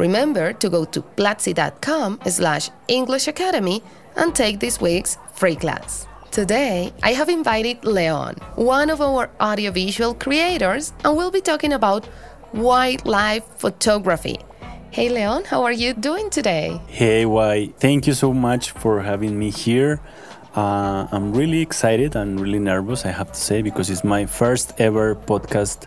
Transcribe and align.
Remember 0.00 0.54
to 0.54 0.70
go 0.70 0.86
to 0.86 1.02
platzi.com 1.02 2.20
slash 2.24 2.70
English 2.88 3.28
Academy 3.28 3.82
and 4.16 4.34
take 4.34 4.58
this 4.58 4.80
week's 4.80 5.18
free 5.34 5.54
class. 5.54 6.06
Today, 6.30 6.90
I 7.02 7.12
have 7.12 7.28
invited 7.28 7.84
Leon, 7.84 8.36
one 8.54 8.88
of 8.88 9.02
our 9.02 9.28
audiovisual 9.42 10.14
creators, 10.14 10.94
and 11.04 11.18
we'll 11.18 11.30
be 11.30 11.42
talking 11.42 11.74
about 11.74 12.08
wildlife 12.54 13.44
photography. 13.58 14.38
Hey 14.90 15.10
Leon, 15.10 15.44
how 15.44 15.64
are 15.64 15.76
you 15.84 15.92
doing 15.92 16.30
today? 16.30 16.80
Hey, 16.86 17.26
Wai? 17.26 17.66
Thank 17.78 18.06
you 18.06 18.14
so 18.14 18.32
much 18.32 18.70
for 18.70 19.02
having 19.02 19.38
me 19.38 19.50
here. 19.50 20.00
Uh, 20.56 21.08
I'm 21.12 21.34
really 21.34 21.60
excited 21.60 22.16
and 22.16 22.40
really 22.40 22.58
nervous, 22.58 23.04
I 23.04 23.10
have 23.10 23.32
to 23.32 23.38
say, 23.38 23.60
because 23.60 23.90
it's 23.90 24.02
my 24.02 24.24
first 24.24 24.72
ever 24.80 25.14
podcast 25.14 25.86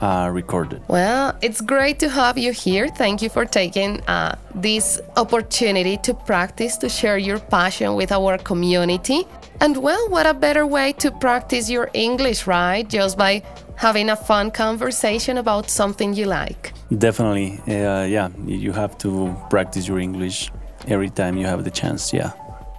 uh, 0.00 0.30
recorded. 0.32 0.82
Well, 0.88 1.36
it's 1.42 1.60
great 1.60 1.98
to 2.00 2.08
have 2.08 2.38
you 2.38 2.52
here. 2.52 2.88
Thank 2.88 3.22
you 3.22 3.28
for 3.28 3.44
taking 3.44 4.00
uh, 4.02 4.36
this 4.54 5.00
opportunity 5.16 5.96
to 5.98 6.14
practice, 6.14 6.76
to 6.78 6.88
share 6.88 7.18
your 7.18 7.38
passion 7.38 7.94
with 7.94 8.12
our 8.12 8.38
community. 8.38 9.26
And 9.60 9.76
well, 9.76 10.08
what 10.08 10.26
a 10.26 10.34
better 10.34 10.66
way 10.66 10.92
to 10.94 11.10
practice 11.10 11.68
your 11.68 11.90
English, 11.92 12.46
right? 12.46 12.88
Just 12.88 13.18
by 13.18 13.42
having 13.76 14.10
a 14.10 14.16
fun 14.16 14.50
conversation 14.50 15.38
about 15.38 15.70
something 15.70 16.14
you 16.14 16.26
like. 16.26 16.72
Definitely. 16.96 17.60
Uh, 17.68 18.04
yeah, 18.04 18.28
you 18.46 18.72
have 18.72 18.96
to 18.98 19.36
practice 19.48 19.86
your 19.86 19.98
English 19.98 20.50
every 20.88 21.10
time 21.10 21.36
you 21.36 21.46
have 21.46 21.64
the 21.64 21.70
chance. 21.70 22.12
Yeah. 22.12 22.32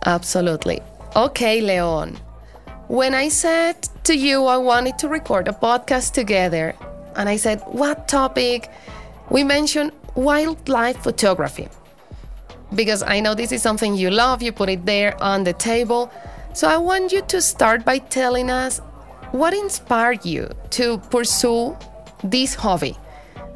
Absolutely. 0.05 0.81
Okay, 1.15 1.61
Leon. 1.61 2.17
When 2.87 3.13
I 3.13 3.29
said 3.29 3.75
to 4.03 4.17
you 4.17 4.45
I 4.45 4.57
wanted 4.57 4.97
to 4.99 5.07
record 5.07 5.47
a 5.47 5.53
podcast 5.53 6.13
together, 6.13 6.75
and 7.15 7.29
I 7.29 7.37
said, 7.37 7.61
What 7.67 8.07
topic? 8.07 8.69
We 9.29 9.43
mentioned 9.43 9.91
wildlife 10.15 10.97
photography. 10.97 11.69
Because 12.73 13.03
I 13.03 13.19
know 13.19 13.33
this 13.33 13.51
is 13.51 13.61
something 13.61 13.95
you 13.95 14.09
love, 14.09 14.41
you 14.41 14.51
put 14.51 14.69
it 14.69 14.85
there 14.85 15.21
on 15.21 15.43
the 15.43 15.53
table. 15.53 16.11
So 16.53 16.67
I 16.67 16.77
want 16.77 17.11
you 17.11 17.21
to 17.21 17.41
start 17.41 17.85
by 17.85 17.97
telling 17.99 18.49
us 18.49 18.79
what 19.31 19.53
inspired 19.53 20.25
you 20.25 20.49
to 20.71 20.97
pursue 21.09 21.77
this 22.23 22.55
hobby 22.55 22.97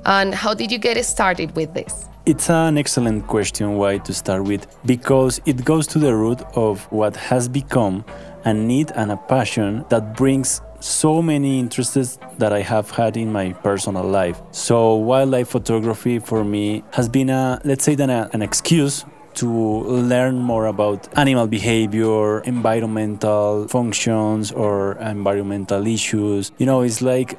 and 0.05 0.33
how 0.33 0.53
did 0.53 0.71
you 0.71 0.77
get 0.77 1.03
started 1.03 1.55
with 1.55 1.73
this? 1.73 2.07
It's 2.25 2.49
an 2.49 2.77
excellent 2.77 3.27
question 3.27 3.75
Wai 3.77 3.97
to 3.99 4.13
start 4.13 4.43
with 4.43 4.65
because 4.85 5.41
it 5.45 5.63
goes 5.63 5.85
to 5.87 5.99
the 5.99 6.15
root 6.15 6.41
of 6.55 6.83
what 6.91 7.15
has 7.15 7.47
become 7.47 8.05
a 8.45 8.53
need 8.53 8.91
and 8.95 9.11
a 9.11 9.17
passion 9.17 9.85
that 9.89 10.15
brings 10.15 10.61
so 10.79 11.21
many 11.21 11.59
interests 11.59 12.17
that 12.37 12.53
I 12.53 12.61
have 12.61 12.91
had 12.91 13.17
in 13.17 13.31
my 13.31 13.53
personal 13.53 14.03
life. 14.03 14.41
So 14.51 14.95
wildlife 14.95 15.49
photography 15.49 16.19
for 16.19 16.43
me 16.43 16.83
has 16.91 17.09
been 17.09 17.29
a 17.29 17.61
let's 17.63 17.83
say 17.83 17.95
that 17.95 18.09
a, 18.09 18.29
an 18.33 18.41
excuse 18.41 19.05
to 19.35 19.49
learn 19.49 20.37
more 20.37 20.65
about 20.67 21.09
animal 21.17 21.47
behavior, 21.47 22.39
environmental 22.41 23.67
functions 23.67 24.51
or 24.51 24.97
environmental 24.99 25.85
issues. 25.85 26.51
You 26.57 26.65
know, 26.65 26.81
it's 26.81 27.01
like 27.01 27.37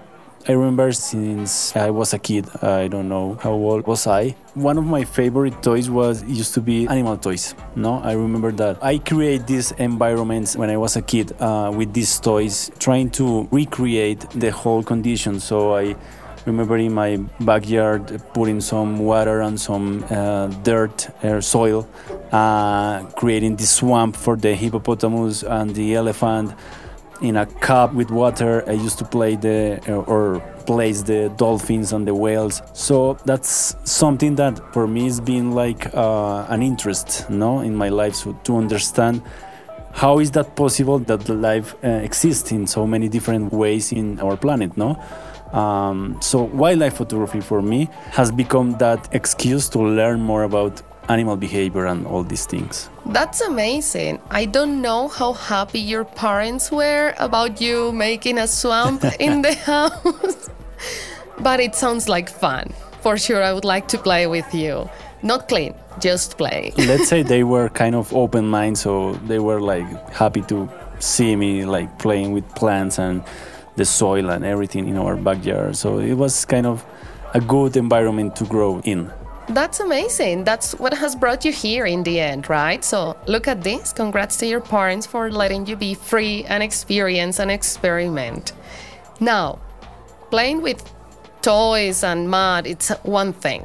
I 0.48 0.52
remember 0.52 0.92
since 0.92 1.74
I 1.74 1.90
was 1.90 2.14
a 2.14 2.20
kid, 2.20 2.46
I 2.62 2.86
don't 2.86 3.08
know 3.08 3.34
how 3.42 3.50
old 3.50 3.84
was 3.88 4.06
I. 4.06 4.36
One 4.54 4.78
of 4.78 4.84
my 4.84 5.02
favorite 5.02 5.60
toys 5.60 5.90
was 5.90 6.22
used 6.22 6.54
to 6.54 6.60
be 6.60 6.86
animal 6.86 7.16
toys. 7.16 7.56
No, 7.74 7.98
I 7.98 8.12
remember 8.12 8.52
that 8.52 8.78
I 8.80 8.98
create 8.98 9.48
these 9.48 9.72
environments 9.72 10.54
when 10.54 10.70
I 10.70 10.76
was 10.76 10.94
a 10.94 11.02
kid 11.02 11.32
uh, 11.40 11.72
with 11.74 11.92
these 11.92 12.20
toys, 12.20 12.70
trying 12.78 13.10
to 13.18 13.48
recreate 13.50 14.20
the 14.30 14.52
whole 14.52 14.84
condition. 14.84 15.40
So 15.40 15.74
I 15.74 15.96
remember 16.44 16.76
in 16.76 16.92
my 16.92 17.16
backyard 17.40 18.22
putting 18.32 18.60
some 18.60 19.00
water 19.00 19.40
and 19.40 19.60
some 19.60 20.04
uh, 20.10 20.46
dirt 20.62 21.08
or 21.24 21.40
soil, 21.40 21.88
uh, 22.30 23.02
creating 23.16 23.56
this 23.56 23.70
swamp 23.70 24.14
for 24.14 24.36
the 24.36 24.54
hippopotamus 24.54 25.42
and 25.42 25.74
the 25.74 25.96
elephant 25.96 26.54
in 27.20 27.36
a 27.36 27.46
cup 27.46 27.94
with 27.94 28.10
water. 28.10 28.64
I 28.68 28.72
used 28.72 28.98
to 28.98 29.04
play 29.04 29.36
the 29.36 29.80
or 30.06 30.40
place 30.66 31.02
the 31.02 31.32
dolphins 31.36 31.92
and 31.92 32.06
the 32.06 32.14
whales. 32.14 32.62
So 32.72 33.14
that's 33.24 33.76
something 33.84 34.34
that 34.36 34.72
for 34.72 34.86
me 34.86 35.04
has 35.04 35.20
been 35.20 35.52
like 35.52 35.94
uh, 35.94 36.46
an 36.48 36.62
interest, 36.62 37.30
no, 37.30 37.60
in 37.60 37.74
my 37.74 37.88
life. 37.88 38.14
So 38.14 38.32
to 38.44 38.56
understand 38.56 39.22
how 39.92 40.18
is 40.18 40.30
that 40.32 40.56
possible 40.56 40.98
that 40.98 41.28
life 41.28 41.74
uh, 41.82 41.88
exists 41.88 42.52
in 42.52 42.66
so 42.66 42.86
many 42.86 43.08
different 43.08 43.52
ways 43.52 43.92
in 43.92 44.20
our 44.20 44.36
planet, 44.36 44.76
no? 44.76 45.02
Um, 45.52 46.18
so 46.20 46.42
wildlife 46.42 46.96
photography 46.96 47.40
for 47.40 47.62
me 47.62 47.88
has 48.10 48.30
become 48.30 48.72
that 48.78 49.08
excuse 49.12 49.68
to 49.70 49.78
learn 49.78 50.20
more 50.20 50.42
about 50.42 50.82
animal 51.08 51.36
behavior 51.36 51.86
and 51.86 52.06
all 52.06 52.24
these 52.24 52.46
things. 52.46 52.88
That's 53.06 53.40
amazing. 53.40 54.20
I 54.30 54.44
don't 54.44 54.80
know 54.82 55.08
how 55.08 55.32
happy 55.32 55.80
your 55.80 56.04
parents 56.04 56.70
were 56.70 57.14
about 57.18 57.60
you 57.60 57.92
making 57.92 58.38
a 58.38 58.46
swamp 58.46 59.04
in 59.20 59.42
the 59.42 59.54
house, 59.54 60.50
but 61.38 61.60
it 61.60 61.74
sounds 61.74 62.08
like 62.08 62.28
fun. 62.28 62.72
For 63.00 63.16
sure, 63.16 63.42
I 63.42 63.52
would 63.52 63.64
like 63.64 63.88
to 63.88 63.98
play 63.98 64.26
with 64.26 64.52
you. 64.54 64.90
Not 65.22 65.48
clean, 65.48 65.74
just 66.00 66.36
play. 66.36 66.72
Let's 66.76 67.08
say 67.08 67.22
they 67.34 67.44
were 67.44 67.68
kind 67.68 67.94
of 67.94 68.12
open 68.14 68.48
minded, 68.48 68.78
so 68.78 69.14
they 69.26 69.38
were 69.38 69.60
like 69.60 69.86
happy 70.12 70.42
to 70.42 70.68
see 70.98 71.36
me 71.36 71.64
like 71.64 71.98
playing 71.98 72.32
with 72.32 72.48
plants 72.54 72.98
and 72.98 73.22
the 73.76 73.84
soil 73.84 74.30
and 74.30 74.44
everything 74.44 74.88
in 74.88 74.96
our 74.96 75.16
backyard. 75.16 75.76
So 75.76 75.98
it 75.98 76.14
was 76.14 76.44
kind 76.44 76.66
of 76.66 76.84
a 77.34 77.40
good 77.40 77.76
environment 77.76 78.36
to 78.36 78.44
grow 78.44 78.80
in. 78.80 79.10
That's 79.48 79.78
amazing. 79.78 80.42
That's 80.42 80.72
what 80.74 80.92
has 80.94 81.14
brought 81.14 81.44
you 81.44 81.52
here 81.52 81.86
in 81.86 82.02
the 82.02 82.18
end, 82.18 82.50
right? 82.50 82.84
So 82.84 83.16
look 83.28 83.46
at 83.46 83.62
this. 83.62 83.92
Congrats 83.92 84.36
to 84.38 84.46
your 84.46 84.60
parents 84.60 85.06
for 85.06 85.30
letting 85.30 85.66
you 85.66 85.76
be 85.76 85.94
free 85.94 86.44
and 86.44 86.64
experience 86.64 87.38
and 87.38 87.50
experiment. 87.50 88.52
Now, 89.20 89.60
playing 90.30 90.62
with 90.62 90.82
toys 91.42 92.02
and 92.02 92.28
mud, 92.28 92.66
it's 92.66 92.88
one 93.04 93.32
thing. 93.32 93.64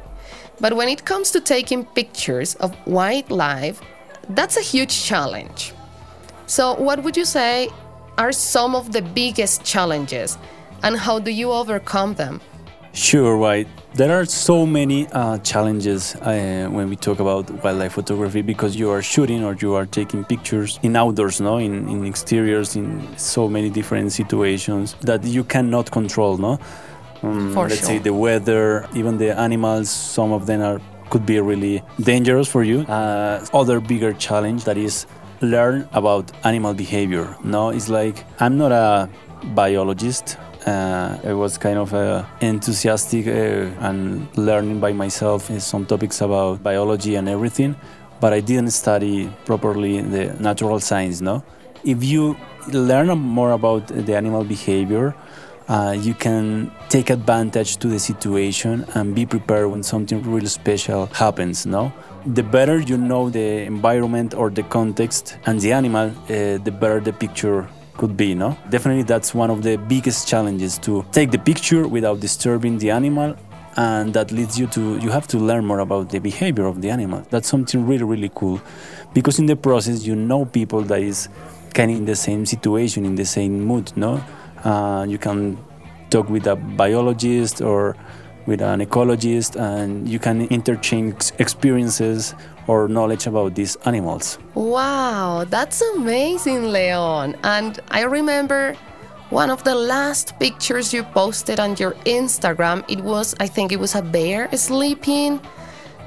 But 0.60 0.74
when 0.74 0.88
it 0.88 1.04
comes 1.04 1.32
to 1.32 1.40
taking 1.40 1.84
pictures 1.84 2.54
of 2.56 2.76
wildlife, 2.86 3.80
that's 4.28 4.56
a 4.56 4.62
huge 4.62 5.02
challenge. 5.02 5.74
So, 6.46 6.74
what 6.74 7.02
would 7.02 7.16
you 7.16 7.24
say 7.24 7.70
are 8.18 8.30
some 8.30 8.76
of 8.76 8.92
the 8.92 9.02
biggest 9.02 9.64
challenges 9.64 10.38
and 10.84 10.96
how 10.96 11.18
do 11.18 11.32
you 11.32 11.50
overcome 11.50 12.14
them? 12.14 12.40
Sure, 12.94 13.36
right. 13.38 13.66
There 13.94 14.18
are 14.18 14.26
so 14.26 14.66
many 14.66 15.06
uh, 15.08 15.38
challenges 15.38 16.14
uh, 16.16 16.68
when 16.70 16.90
we 16.90 16.96
talk 16.96 17.20
about 17.20 17.50
wildlife 17.64 17.92
photography 17.92 18.42
because 18.42 18.76
you 18.76 18.90
are 18.90 19.02
shooting 19.02 19.44
or 19.44 19.54
you 19.54 19.74
are 19.74 19.86
taking 19.86 20.24
pictures 20.24 20.78
in 20.82 20.94
outdoors, 20.96 21.40
no, 21.40 21.56
in, 21.56 21.88
in 21.88 22.06
exteriors, 22.06 22.76
in 22.76 23.16
so 23.16 23.48
many 23.48 23.70
different 23.70 24.12
situations 24.12 24.94
that 25.00 25.24
you 25.24 25.42
cannot 25.42 25.90
control, 25.90 26.36
no. 26.36 26.58
Um, 27.22 27.54
let's 27.54 27.76
sure. 27.76 27.86
say 27.86 27.98
the 27.98 28.12
weather, 28.12 28.86
even 28.94 29.16
the 29.16 29.38
animals. 29.38 29.90
Some 29.90 30.32
of 30.32 30.46
them 30.46 30.60
are 30.60 30.80
could 31.08 31.26
be 31.26 31.38
really 31.40 31.82
dangerous 32.00 32.48
for 32.48 32.62
you. 32.62 32.80
Uh, 32.80 33.44
other 33.52 33.80
bigger 33.80 34.14
challenge 34.14 34.64
that 34.64 34.78
is 34.78 35.06
learn 35.42 35.86
about 35.92 36.32
animal 36.44 36.72
behavior. 36.72 37.36
No, 37.44 37.68
it's 37.68 37.88
like 37.88 38.24
I'm 38.40 38.56
not 38.56 38.72
a 38.72 39.08
biologist 39.54 40.38
uh, 40.66 41.18
I 41.24 41.32
was 41.32 41.58
kind 41.58 41.78
of 41.78 41.92
uh, 41.92 42.24
enthusiastic 42.40 43.26
uh, 43.26 43.86
and 43.86 44.28
learning 44.36 44.80
by 44.80 44.92
myself 44.92 45.50
some 45.60 45.86
topics 45.86 46.20
about 46.20 46.62
biology 46.62 47.16
and 47.16 47.28
everything, 47.28 47.74
but 48.20 48.32
I 48.32 48.40
didn't 48.40 48.70
study 48.70 49.30
properly 49.44 50.00
the 50.00 50.34
natural 50.38 50.78
science. 50.80 51.20
No, 51.20 51.42
if 51.84 52.04
you 52.04 52.36
learn 52.72 53.08
more 53.18 53.52
about 53.52 53.88
the 53.88 54.14
animal 54.14 54.44
behavior, 54.44 55.14
uh, 55.68 55.96
you 55.98 56.14
can 56.14 56.70
take 56.88 57.10
advantage 57.10 57.78
to 57.78 57.88
the 57.88 57.98
situation 57.98 58.84
and 58.94 59.14
be 59.14 59.26
prepared 59.26 59.70
when 59.70 59.82
something 59.82 60.22
really 60.22 60.46
special 60.46 61.06
happens. 61.06 61.66
No, 61.66 61.92
the 62.26 62.42
better 62.42 62.78
you 62.78 62.96
know 62.96 63.30
the 63.30 63.62
environment 63.62 64.34
or 64.34 64.50
the 64.50 64.62
context 64.62 65.36
and 65.46 65.60
the 65.60 65.72
animal, 65.72 66.10
uh, 66.10 66.58
the 66.58 66.70
better 66.70 67.00
the 67.00 67.12
picture 67.12 67.68
could 67.96 68.16
be, 68.16 68.34
no? 68.34 68.56
Definitely 68.70 69.04
that's 69.04 69.34
one 69.34 69.50
of 69.50 69.62
the 69.62 69.76
biggest 69.76 70.28
challenges 70.28 70.78
to 70.78 71.04
take 71.12 71.30
the 71.30 71.38
picture 71.38 71.86
without 71.86 72.20
disturbing 72.20 72.78
the 72.78 72.90
animal 72.90 73.36
and 73.76 74.12
that 74.12 74.30
leads 74.30 74.58
you 74.58 74.66
to 74.66 74.98
you 74.98 75.10
have 75.10 75.26
to 75.26 75.38
learn 75.38 75.64
more 75.64 75.78
about 75.78 76.10
the 76.10 76.18
behavior 76.18 76.66
of 76.66 76.82
the 76.82 76.90
animal 76.90 77.24
that's 77.30 77.48
something 77.48 77.86
really 77.86 78.04
really 78.04 78.30
cool 78.34 78.60
because 79.14 79.38
in 79.38 79.46
the 79.46 79.56
process 79.56 80.04
you 80.04 80.14
know 80.14 80.44
people 80.44 80.82
that 80.82 81.00
is 81.00 81.28
kind 81.72 81.90
of 81.90 81.96
in 81.96 82.04
the 82.04 82.14
same 82.14 82.44
situation 82.44 83.06
in 83.06 83.14
the 83.14 83.24
same 83.24 83.60
mood 83.60 83.90
no 83.96 84.22
uh, 84.64 85.06
you 85.08 85.18
can 85.18 85.56
talk 86.10 86.28
with 86.28 86.46
a 86.46 86.54
biologist 86.54 87.62
or 87.62 87.96
with 88.44 88.60
an 88.60 88.80
ecologist 88.80 89.58
and 89.58 90.06
you 90.08 90.18
can 90.18 90.42
interchange 90.48 91.32
experiences 91.38 92.34
or 92.66 92.88
knowledge 92.88 93.26
about 93.26 93.54
these 93.54 93.76
animals 93.84 94.38
wow 94.54 95.44
that's 95.48 95.80
amazing 95.96 96.70
leon 96.70 97.36
and 97.42 97.80
i 97.90 98.02
remember 98.02 98.76
one 99.32 99.48
of 99.48 99.64
the 99.64 99.74
last 99.74 100.38
pictures 100.38 100.92
you 100.92 101.02
posted 101.02 101.58
on 101.58 101.74
your 101.76 101.92
Instagram, 102.04 102.84
it 102.86 103.00
was, 103.00 103.34
I 103.40 103.46
think 103.46 103.72
it 103.72 103.80
was 103.80 103.94
a 103.94 104.02
bear 104.02 104.46
sleeping. 104.54 105.40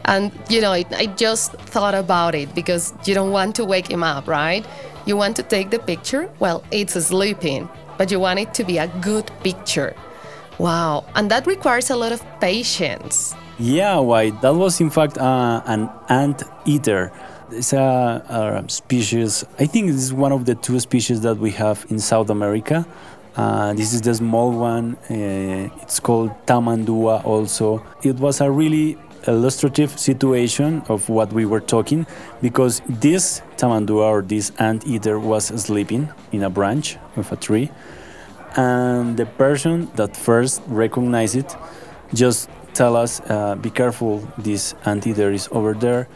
And, 0.05 0.31
you 0.47 0.61
know, 0.61 0.73
it, 0.73 0.85
I 0.91 1.07
just 1.07 1.53
thought 1.53 1.95
about 1.95 2.35
it 2.35 2.53
because 2.53 2.93
you 3.03 3.15
don't 3.15 3.31
want 3.31 3.55
to 3.55 3.65
wake 3.65 3.89
him 3.89 4.03
up, 4.03 4.27
right? 4.27 4.63
You 5.07 5.17
want 5.17 5.35
to 5.37 5.43
take 5.43 5.71
the 5.71 5.79
picture, 5.79 6.29
well, 6.37 6.63
it's 6.69 6.93
sleeping, 6.93 7.67
but 7.97 8.11
you 8.11 8.19
want 8.19 8.37
it 8.37 8.53
to 8.53 8.63
be 8.63 8.77
a 8.77 8.87
good 9.01 9.31
picture. 9.43 9.95
Wow. 10.59 11.05
And 11.15 11.31
that 11.31 11.47
requires 11.47 11.89
a 11.89 11.95
lot 11.95 12.11
of 12.11 12.23
patience. 12.39 13.33
Yeah, 13.57 13.99
Wai? 13.99 14.31
That 14.31 14.53
was, 14.53 14.81
in 14.81 14.89
fact, 14.89 15.17
uh, 15.17 15.61
an 15.65 15.89
ant 16.09 16.43
eater. 16.65 17.13
It's 17.51 17.71
a, 17.71 18.61
a, 18.65 18.69
species, 18.69 19.45
I 19.57 19.65
think 19.65 19.89
it's 19.89 20.11
one 20.11 20.33
of 20.33 20.43
the 20.43 20.55
two 20.55 20.77
species 20.81 21.21
that 21.21 21.37
we 21.37 21.51
have 21.51 21.85
in 21.89 21.99
South 21.99 22.29
America. 22.29 22.85
Uh, 23.37 23.73
this 23.73 23.93
is 23.93 24.01
the 24.01 24.13
small 24.13 24.51
one. 24.51 24.95
Uh, 25.09 25.69
it's 25.81 26.01
called 26.01 26.31
Tamandua 26.45 27.23
also. 27.23 27.81
It 28.03 28.17
was 28.17 28.41
a 28.41 28.51
really 28.51 28.97
illustrative 29.25 29.97
situation 29.97 30.83
of 30.89 31.07
what 31.07 31.31
we 31.31 31.45
were 31.45 31.61
talking 31.61 32.05
because 32.41 32.81
this 32.89 33.41
Tamandua 33.55 34.05
or 34.05 34.21
this 34.21 34.51
ant 34.59 34.85
eater 34.85 35.17
was 35.17 35.45
sleeping 35.45 36.09
in 36.33 36.43
a 36.43 36.49
branch 36.49 36.97
of 37.15 37.31
a 37.31 37.37
tree. 37.37 37.71
And 38.57 39.15
the 39.15 39.25
person 39.25 39.89
that 39.95 40.17
first 40.17 40.61
recognized 40.67 41.37
it 41.37 41.55
just 42.13 42.49
tell 42.75 42.95
us, 42.95 43.21
uh, 43.29 43.55
be 43.55 43.69
careful, 43.69 44.19
this 44.37 44.75
anteater 44.85 45.31
is 45.31 45.49
over 45.51 45.73
there 45.73 46.07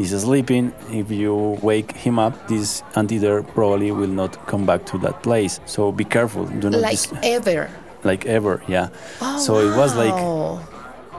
he's 0.00 0.18
sleeping. 0.20 0.72
If 0.90 1.10
you 1.10 1.58
wake 1.62 1.92
him 1.92 2.18
up, 2.18 2.48
this 2.48 2.82
anteater 2.96 3.42
probably 3.42 3.92
will 3.92 4.08
not 4.22 4.46
come 4.46 4.66
back 4.66 4.86
to 4.86 4.98
that 4.98 5.22
place. 5.22 5.60
So 5.66 5.92
be 5.92 6.04
careful. 6.04 6.46
Do 6.46 6.70
not 6.70 6.80
like 6.80 6.92
dis- 6.92 7.12
ever. 7.22 7.70
Like 8.02 8.26
ever, 8.26 8.62
yeah. 8.66 8.88
Oh, 9.20 9.38
so 9.38 9.54
wow. 9.54 9.60
it 9.60 9.76
was 9.76 9.94
like 9.94 10.18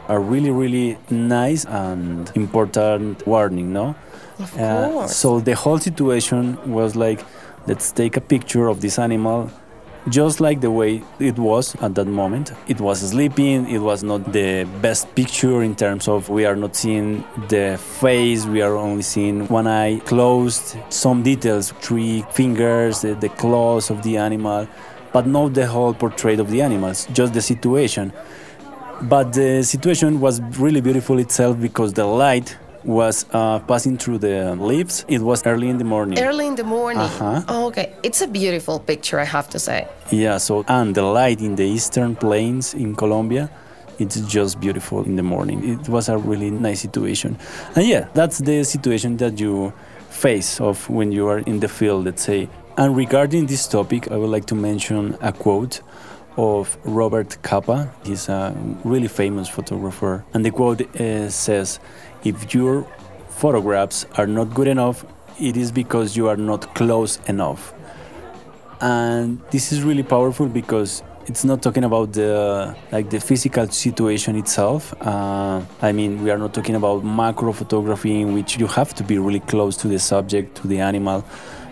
a 0.07 0.19
really, 0.19 0.51
really 0.51 0.97
nice 1.09 1.65
and 1.65 2.31
important 2.35 3.25
warning, 3.27 3.71
no? 3.71 3.95
Of 4.39 4.59
uh, 4.59 4.89
course. 4.89 5.15
So 5.15 5.39
the 5.39 5.53
whole 5.53 5.77
situation 5.77 6.57
was 6.71 6.95
like, 6.95 7.23
let's 7.67 7.91
take 7.91 8.17
a 8.17 8.21
picture 8.21 8.67
of 8.67 8.81
this 8.81 8.97
animal 8.97 9.51
just 10.09 10.41
like 10.41 10.61
the 10.61 10.71
way 10.71 11.03
it 11.19 11.37
was 11.37 11.75
at 11.75 11.95
that 11.95 12.07
moment. 12.07 12.53
It 12.67 12.81
was 12.81 13.07
sleeping, 13.07 13.69
it 13.69 13.79
was 13.79 14.03
not 14.03 14.31
the 14.33 14.67
best 14.81 15.13
picture 15.15 15.61
in 15.61 15.75
terms 15.75 16.07
of 16.07 16.29
we 16.29 16.45
are 16.45 16.55
not 16.55 16.75
seeing 16.75 17.23
the 17.49 17.79
face, 17.99 18.45
we 18.45 18.61
are 18.61 18.75
only 18.75 19.03
seeing 19.03 19.47
one 19.47 19.67
eye 19.67 19.99
closed, 20.05 20.75
some 20.89 21.21
details, 21.21 21.71
three 21.81 22.23
fingers, 22.31 23.01
the, 23.01 23.13
the 23.15 23.29
claws 23.29 23.89
of 23.89 24.01
the 24.03 24.17
animal, 24.17 24.67
but 25.13 25.27
not 25.27 25.53
the 25.53 25.67
whole 25.67 25.93
portrait 25.93 26.39
of 26.39 26.49
the 26.49 26.61
animals, 26.61 27.07
just 27.13 27.33
the 27.33 27.41
situation. 27.41 28.11
But 29.03 29.33
the 29.33 29.63
situation 29.63 30.19
was 30.19 30.41
really 30.59 30.81
beautiful 30.81 31.19
itself 31.19 31.59
because 31.59 31.93
the 31.93 32.05
light 32.05 32.57
was 32.83 33.25
uh, 33.31 33.59
passing 33.59 33.97
through 33.97 34.19
the 34.19 34.55
leaves. 34.55 35.05
It 35.07 35.21
was 35.21 35.45
early 35.45 35.69
in 35.69 35.77
the 35.77 35.83
morning. 35.83 36.19
Early 36.19 36.47
in 36.47 36.55
the 36.55 36.63
morning. 36.63 37.01
Uh-huh. 37.01 37.43
Oh, 37.47 37.67
okay. 37.67 37.93
It's 38.03 38.21
a 38.21 38.27
beautiful 38.27 38.79
picture, 38.79 39.19
I 39.19 39.25
have 39.25 39.49
to 39.49 39.59
say. 39.59 39.87
Yeah, 40.11 40.37
so, 40.37 40.65
and 40.67 40.95
the 40.95 41.03
light 41.03 41.41
in 41.41 41.55
the 41.55 41.65
eastern 41.65 42.15
plains 42.15 42.73
in 42.73 42.95
Colombia, 42.95 43.49
it's 43.99 44.19
just 44.21 44.59
beautiful 44.59 45.03
in 45.03 45.15
the 45.15 45.23
morning. 45.23 45.79
It 45.79 45.87
was 45.89 46.09
a 46.09 46.17
really 46.17 46.49
nice 46.49 46.81
situation. 46.81 47.37
And 47.75 47.85
yeah, 47.85 48.07
that's 48.13 48.39
the 48.39 48.63
situation 48.63 49.17
that 49.17 49.39
you 49.39 49.73
face 50.09 50.59
of 50.59 50.89
when 50.89 51.11
you 51.11 51.27
are 51.27 51.39
in 51.39 51.59
the 51.59 51.67
field, 51.67 52.05
let's 52.05 52.23
say. 52.23 52.49
And 52.77 52.95
regarding 52.95 53.45
this 53.45 53.67
topic, 53.67 54.11
I 54.11 54.17
would 54.17 54.29
like 54.29 54.45
to 54.47 54.55
mention 54.55 55.17
a 55.21 55.31
quote 55.31 55.81
of 56.37 56.77
Robert 56.85 57.37
Capa. 57.43 57.93
He's 58.05 58.29
a 58.29 58.55
really 58.83 59.07
famous 59.07 59.47
photographer. 59.49 60.23
And 60.33 60.45
the 60.45 60.51
quote 60.51 60.81
uh, 60.99 61.29
says, 61.29 61.79
if 62.23 62.53
your 62.53 62.85
photographs 63.29 64.05
are 64.17 64.27
not 64.27 64.53
good 64.53 64.67
enough, 64.67 65.05
it 65.39 65.57
is 65.57 65.71
because 65.71 66.15
you 66.15 66.27
are 66.27 66.37
not 66.37 66.75
close 66.75 67.19
enough. 67.27 67.73
And 68.79 69.41
this 69.51 69.71
is 69.71 69.83
really 69.83 70.03
powerful 70.03 70.47
because 70.47 71.03
it's 71.27 71.43
not 71.43 71.61
talking 71.61 71.83
about 71.83 72.13
the 72.13 72.75
like 72.91 73.09
the 73.09 73.19
physical 73.19 73.67
situation 73.67 74.35
itself. 74.35 74.93
Uh, 75.01 75.61
I 75.81 75.91
mean, 75.91 76.23
we 76.23 76.31
are 76.31 76.37
not 76.37 76.53
talking 76.53 76.75
about 76.75 77.03
macro 77.03 77.53
photography 77.53 78.21
in 78.21 78.33
which 78.33 78.57
you 78.57 78.67
have 78.67 78.93
to 78.95 79.03
be 79.03 79.17
really 79.17 79.39
close 79.39 79.77
to 79.77 79.87
the 79.87 79.99
subject, 79.99 80.57
to 80.57 80.67
the 80.67 80.79
animal. 80.79 81.23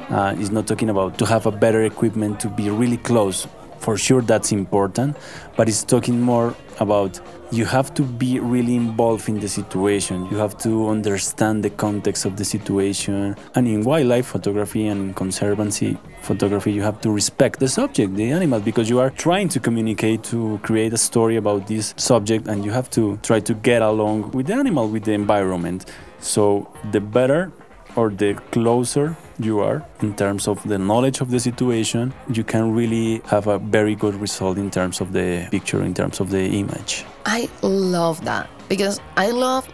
Uh, 0.10 0.36
it's 0.38 0.50
not 0.50 0.66
talking 0.66 0.90
about 0.90 1.20
to 1.20 1.26
have 1.26 1.46
a 1.46 1.52
better 1.52 1.84
equipment 1.84 2.40
to 2.40 2.48
be 2.48 2.70
really 2.70 2.98
close 2.98 3.48
for 3.80 3.98
sure 3.98 4.22
that's 4.22 4.52
important 4.52 5.18
but 5.56 5.68
it's 5.68 5.84
talking 5.84 6.22
more 6.22 6.56
about 6.80 7.20
you 7.52 7.66
have 7.66 7.94
to 7.96 8.04
be 8.04 8.40
really 8.40 8.76
involved 8.76 9.28
in 9.28 9.40
the 9.40 9.48
situation. 9.48 10.28
You 10.30 10.38
have 10.38 10.56
to 10.60 10.88
understand 10.88 11.64
the 11.64 11.72
context 11.72 12.26
of 12.26 12.38
the 12.38 12.46
situation. 12.46 13.36
And 13.56 13.68
in 13.68 13.84
wildlife 13.84 14.28
photography 14.28 14.86
and 14.88 15.16
conservancy 15.16 15.98
photography 16.22 16.72
you 16.72 16.84
have 16.84 17.02
to 17.02 17.10
respect 17.10 17.60
the 17.60 17.68
subject 17.68 18.14
the 18.16 18.30
animal 18.30 18.60
because 18.60 18.90
you 18.90 19.00
are 19.00 19.10
trying 19.10 19.48
to 19.48 19.60
communicate 19.60 20.22
to 20.22 20.60
create 20.64 20.94
a 20.94 20.98
story 20.98 21.38
about 21.38 21.66
this 21.66 21.94
subject 21.98 22.48
and 22.48 22.64
you 22.64 22.72
have 22.72 22.90
to 22.90 23.18
try 23.24 23.40
to 23.40 23.54
get 23.54 23.82
along 23.82 24.30
with 24.32 24.48
the 24.48 24.54
animal 24.54 24.88
with 24.88 25.06
the 25.06 25.14
environment. 25.14 25.86
So 26.20 26.72
the 26.92 27.00
better 27.00 27.52
or 28.00 28.10
the 28.10 28.34
closer 28.52 29.18
you 29.40 29.60
are 29.60 29.84
in 30.02 30.16
terms 30.16 30.48
of 30.48 30.58
the 30.72 30.78
knowledge 30.78 31.20
of 31.22 31.32
the 31.32 31.40
situation, 31.40 32.14
you 32.38 32.44
can 32.44 32.74
really 32.74 33.22
have 33.26 33.48
a 33.48 33.60
very 33.60 33.96
good 33.96 34.16
result 34.16 34.58
in 34.58 34.70
terms 34.72 35.02
of 35.02 35.12
the 35.12 35.48
picture, 35.52 35.82
in 35.84 35.94
terms 35.94 36.20
of 36.22 36.30
the 36.30 36.46
image. 36.62 37.06
I 37.26 37.50
love 37.62 38.24
that 38.24 38.50
because 38.70 39.02
I 39.18 39.32
love 39.32 39.68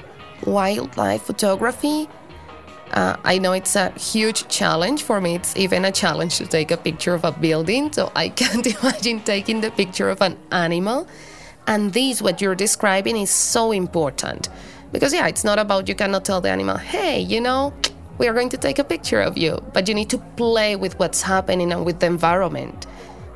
wildlife 0.45 1.22
photography. 1.22 2.09
Uh, 2.92 3.16
I 3.23 3.38
know 3.38 3.54
it's 3.54 3.76
a 3.76 3.90
huge 3.92 4.47
challenge 4.47 5.04
for 5.04 5.21
me. 5.21 5.35
It's 5.35 5.56
even 5.56 5.85
a 5.85 5.92
challenge 5.92 6.38
to 6.38 6.45
take 6.45 6.71
a 6.71 6.78
picture 6.78 7.14
of 7.14 7.23
a 7.23 7.31
building. 7.31 7.92
So 7.92 8.11
I 8.16 8.30
can't 8.42 8.66
imagine 8.66 9.21
taking 9.21 9.61
the 9.61 9.71
picture 9.71 10.09
of 10.09 10.21
an 10.21 10.38
animal. 10.52 11.07
And 11.68 11.94
this, 11.94 12.21
what 12.21 12.42
you're 12.42 12.56
describing, 12.56 13.18
is 13.18 13.31
so 13.31 13.71
important. 13.71 14.50
Because, 14.92 15.14
yeah, 15.14 15.28
it's 15.28 15.44
not 15.44 15.57
about 15.57 15.90
you 15.90 15.95
cannot 15.95 16.23
tell 16.26 16.42
the 16.42 16.50
animal, 16.50 16.78
hey, 16.78 17.19
you 17.19 17.42
know, 17.42 17.73
we 18.18 18.28
are 18.28 18.34
going 18.34 18.50
to 18.50 18.57
take 18.57 18.80
a 18.80 18.84
picture 18.84 19.22
of 19.22 19.38
you, 19.38 19.60
but 19.74 19.88
you 19.88 19.94
need 19.94 20.10
to 20.10 20.18
play 20.38 20.76
with 20.76 20.98
what's 21.00 21.22
happening 21.22 21.72
and 21.72 21.86
with 21.86 22.00
the 22.00 22.06
environment. 22.06 22.88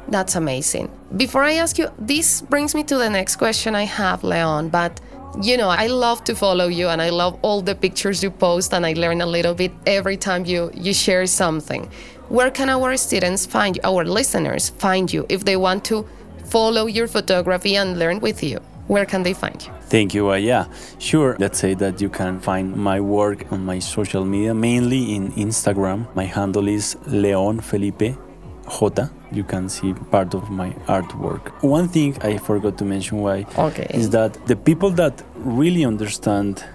That's 0.07 0.35
amazing. 0.35 0.89
Before 1.17 1.43
I 1.43 1.53
ask 1.53 1.77
you, 1.77 1.89
this 1.99 2.41
brings 2.41 2.73
me 2.73 2.83
to 2.85 2.97
the 2.97 3.09
next 3.09 3.35
question 3.35 3.75
I 3.75 3.83
have, 3.83 4.23
Leon, 4.23 4.69
but 4.69 4.99
you 5.41 5.57
know, 5.57 5.69
I 5.69 5.87
love 5.87 6.23
to 6.23 6.35
follow 6.35 6.67
you 6.67 6.87
and 6.87 7.01
I 7.01 7.09
love 7.09 7.37
all 7.43 7.61
the 7.61 7.75
pictures 7.75 8.23
you 8.23 8.31
post 8.31 8.73
and 8.73 8.85
I 8.85 8.93
learn 8.93 9.21
a 9.21 9.25
little 9.25 9.53
bit 9.53 9.71
every 9.85 10.17
time 10.17 10.45
you 10.45 10.71
you 10.73 10.93
share 10.93 11.25
something. 11.27 11.89
Where 12.29 12.51
can 12.51 12.69
our 12.69 12.97
students 12.97 13.45
find 13.45 13.75
you, 13.75 13.81
our 13.83 14.05
listeners 14.05 14.69
find 14.69 15.11
you 15.11 15.25
if 15.29 15.45
they 15.45 15.55
want 15.55 15.85
to 15.85 16.07
follow 16.45 16.87
your 16.87 17.07
photography 17.07 17.75
and 17.75 17.99
learn 17.99 18.19
with 18.19 18.43
you? 18.43 18.59
Where 18.89 19.05
can 19.05 19.21
they 19.21 19.33
find 19.33 19.63
you? 19.63 19.71
Thank 19.81 20.15
you. 20.15 20.31
Uh, 20.31 20.35
yeah, 20.35 20.65
sure. 20.97 21.37
Let's 21.37 21.59
say 21.59 21.75
that 21.75 22.01
you 22.01 22.09
can 22.09 22.39
find 22.39 22.75
my 22.75 22.99
work 22.99 23.51
on 23.51 23.63
my 23.63 23.77
social 23.77 24.25
media, 24.25 24.55
mainly 24.55 25.13
in 25.13 25.31
Instagram. 25.33 26.07
My 26.15 26.25
handle 26.25 26.67
is 26.67 26.97
Leon 27.05 27.59
Felipe 27.59 27.99
J. 27.99 28.15
You 29.31 29.43
can 29.43 29.69
see 29.69 29.93
part 29.93 30.33
of 30.33 30.49
my 30.49 30.71
artwork. 30.87 31.51
One 31.61 31.87
thing 31.87 32.17
I 32.23 32.39
forgot 32.39 32.79
to 32.79 32.85
mention 32.85 33.19
Wai 33.19 33.45
okay. 33.59 33.85
is 33.93 34.09
that 34.09 34.33
the 34.47 34.55
people 34.55 34.89
that 35.01 35.21
really 35.35 35.85
understand 35.85 36.65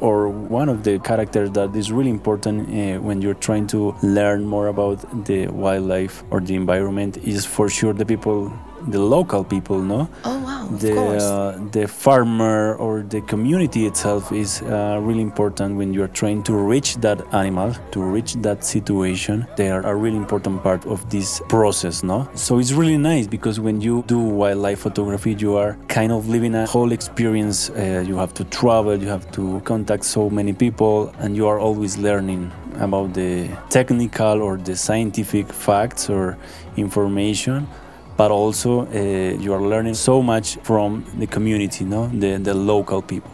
or 0.00 0.30
one 0.30 0.70
of 0.70 0.82
the 0.82 0.98
characters 1.00 1.50
that 1.50 1.76
is 1.76 1.92
really 1.92 2.10
important 2.10 2.68
uh, 2.68 3.02
when 3.02 3.20
you're 3.20 3.40
trying 3.48 3.66
to 3.66 3.94
learn 4.02 4.46
more 4.46 4.68
about 4.68 4.98
the 5.26 5.46
wildlife 5.48 6.24
or 6.30 6.40
the 6.40 6.54
environment 6.54 7.18
is 7.18 7.44
for 7.44 7.68
sure 7.68 7.92
the 7.92 8.06
people 8.06 8.50
the 8.88 8.98
local 9.00 9.44
people, 9.44 9.78
no? 9.80 10.08
Oh 10.24 10.38
wow, 10.44 10.68
of 10.70 10.80
the 10.80 10.94
course. 10.94 11.22
uh, 11.22 11.58
the 11.72 11.86
farmer 11.88 12.74
or 12.76 13.02
the 13.02 13.20
community 13.22 13.86
itself 13.86 14.32
is 14.32 14.62
uh, 14.62 14.98
really 15.02 15.22
important 15.22 15.76
when 15.76 15.94
you 15.94 16.02
are 16.02 16.08
trying 16.08 16.42
to 16.44 16.54
reach 16.54 16.96
that 16.96 17.22
animal, 17.34 17.74
to 17.92 18.02
reach 18.02 18.34
that 18.34 18.64
situation. 18.64 19.46
They 19.56 19.70
are 19.70 19.82
a 19.86 19.94
really 19.94 20.16
important 20.16 20.62
part 20.62 20.86
of 20.86 21.08
this 21.10 21.40
process, 21.48 22.02
no? 22.02 22.28
So 22.34 22.58
it's 22.58 22.72
really 22.72 22.98
nice 22.98 23.26
because 23.26 23.60
when 23.60 23.80
you 23.80 24.04
do 24.06 24.18
wildlife 24.18 24.80
photography, 24.80 25.34
you 25.34 25.56
are 25.56 25.76
kind 25.88 26.12
of 26.12 26.28
living 26.28 26.54
a 26.54 26.66
whole 26.66 26.92
experience. 26.92 27.70
Uh, 27.70 28.04
you 28.06 28.16
have 28.16 28.34
to 28.34 28.44
travel, 28.44 28.96
you 28.96 29.08
have 29.08 29.30
to 29.32 29.60
contact 29.60 30.04
so 30.04 30.28
many 30.30 30.52
people, 30.52 31.12
and 31.18 31.36
you 31.36 31.46
are 31.46 31.58
always 31.58 31.96
learning 31.96 32.52
about 32.80 33.14
the 33.14 33.48
technical 33.70 34.42
or 34.42 34.56
the 34.56 34.74
scientific 34.76 35.52
facts 35.52 36.10
or 36.10 36.36
information 36.76 37.66
but 38.16 38.30
also 38.30 38.86
uh, 38.86 39.40
you 39.40 39.52
are 39.52 39.62
learning 39.62 39.94
so 39.94 40.22
much 40.22 40.56
from 40.62 41.04
the 41.18 41.26
community 41.26 41.84
no 41.84 42.08
the, 42.08 42.38
the 42.38 42.54
local 42.54 43.02
people 43.02 43.30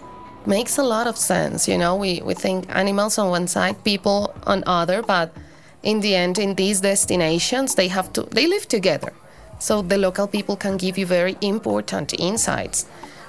Makes 0.47 0.79
a 0.79 0.83
lot 0.83 1.07
of 1.07 1.19
sense. 1.19 1.69
You 1.69 1.77
know, 1.77 1.97
we, 1.97 2.23
we 2.23 2.33
think 2.33 2.65
animals 2.75 3.19
on 3.19 3.29
one 3.29 3.47
side, 3.47 3.85
people 3.85 4.35
on 4.47 4.65
other, 4.67 5.03
but 5.03 5.33
in 5.83 6.01
the 6.01 6.15
end, 6.15 6.39
in 6.39 6.55
these 6.55 6.81
destinations, 6.81 7.75
they 7.75 7.89
have 7.89 8.13
to 8.15 8.23
they 8.23 8.47
live 8.47 8.67
together. 8.67 9.13
So 9.59 9.83
the 9.83 9.99
local 9.99 10.27
people 10.27 10.57
can 10.57 10.79
give 10.79 10.97
you 10.97 11.05
very 11.05 11.37
important 11.43 12.19
insights. 12.19 12.87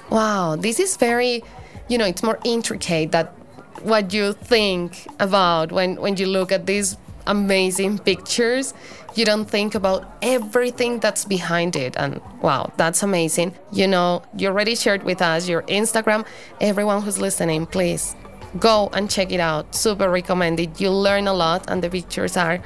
Wow, 0.08 0.56
this 0.56 0.80
is 0.80 0.96
very, 0.96 1.44
you 1.88 1.98
know, 1.98 2.06
it's 2.06 2.22
more 2.22 2.38
intricate 2.44 3.12
that 3.12 3.34
what 3.82 4.14
you 4.14 4.32
think 4.32 5.06
about 5.20 5.70
when, 5.70 5.96
when 5.96 6.16
you 6.16 6.26
look 6.26 6.50
at 6.50 6.64
these 6.64 6.96
amazing 7.26 7.98
pictures. 7.98 8.74
You 9.14 9.24
don't 9.24 9.44
think 9.48 9.74
about 9.74 10.10
everything 10.22 10.98
that's 11.00 11.24
behind 11.24 11.76
it. 11.76 11.96
And 11.96 12.20
wow, 12.40 12.72
that's 12.76 13.02
amazing. 13.02 13.54
You 13.72 13.86
know, 13.86 14.22
you 14.36 14.48
already 14.48 14.74
shared 14.74 15.02
with 15.02 15.20
us 15.20 15.48
your 15.48 15.62
Instagram. 15.62 16.26
Everyone 16.60 17.02
who's 17.02 17.20
listening, 17.20 17.66
please 17.66 18.14
go 18.58 18.88
and 18.92 19.10
check 19.10 19.32
it 19.32 19.40
out. 19.40 19.74
Super 19.74 20.08
recommended. 20.10 20.80
You'll 20.80 21.00
learn 21.00 21.26
a 21.28 21.34
lot, 21.34 21.70
and 21.70 21.82
the 21.82 21.90
pictures 21.90 22.36
are 22.36 22.60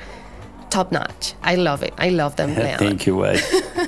top 0.71 0.93
notch. 0.93 1.35
I 1.43 1.57
love 1.57 1.83
it. 1.83 1.95
I 1.99 2.11
love 2.11 2.37
them, 2.37 2.55
Leon. 2.57 2.79
thank 2.79 3.07
you 3.07 3.17
Wai. 3.17 3.41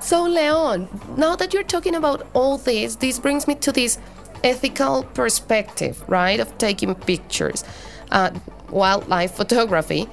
So, 0.00 0.24
Leon, 0.24 0.88
now 1.16 1.36
that 1.36 1.54
you're 1.54 1.62
talking 1.62 1.94
about 1.94 2.26
all 2.34 2.58
this, 2.58 2.96
this 2.96 3.20
brings 3.20 3.46
me 3.46 3.54
to 3.56 3.70
this 3.70 3.98
ethical 4.42 5.04
perspective, 5.04 6.02
right, 6.08 6.40
of 6.40 6.58
taking 6.58 6.94
pictures, 6.96 7.62
uh, 8.10 8.30
wildlife 8.72 9.32
photography. 9.32 10.08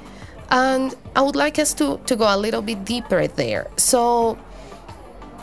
And 0.51 0.96
I 1.16 1.22
would 1.22 1.36
like 1.36 1.60
us 1.60 1.74
to, 1.75 2.00
to 2.06 2.16
go 2.16 2.25
a 2.25 2.38
little 2.38 2.62
bit 2.62 2.86
deeper 2.86 3.28
there. 3.28 3.68
So, 3.78 4.36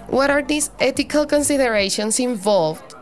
what 0.08 0.30
are 0.30 0.42
these 0.42 0.70
ethical 0.78 1.26
considerations 1.26 2.20
involved? 2.20 2.94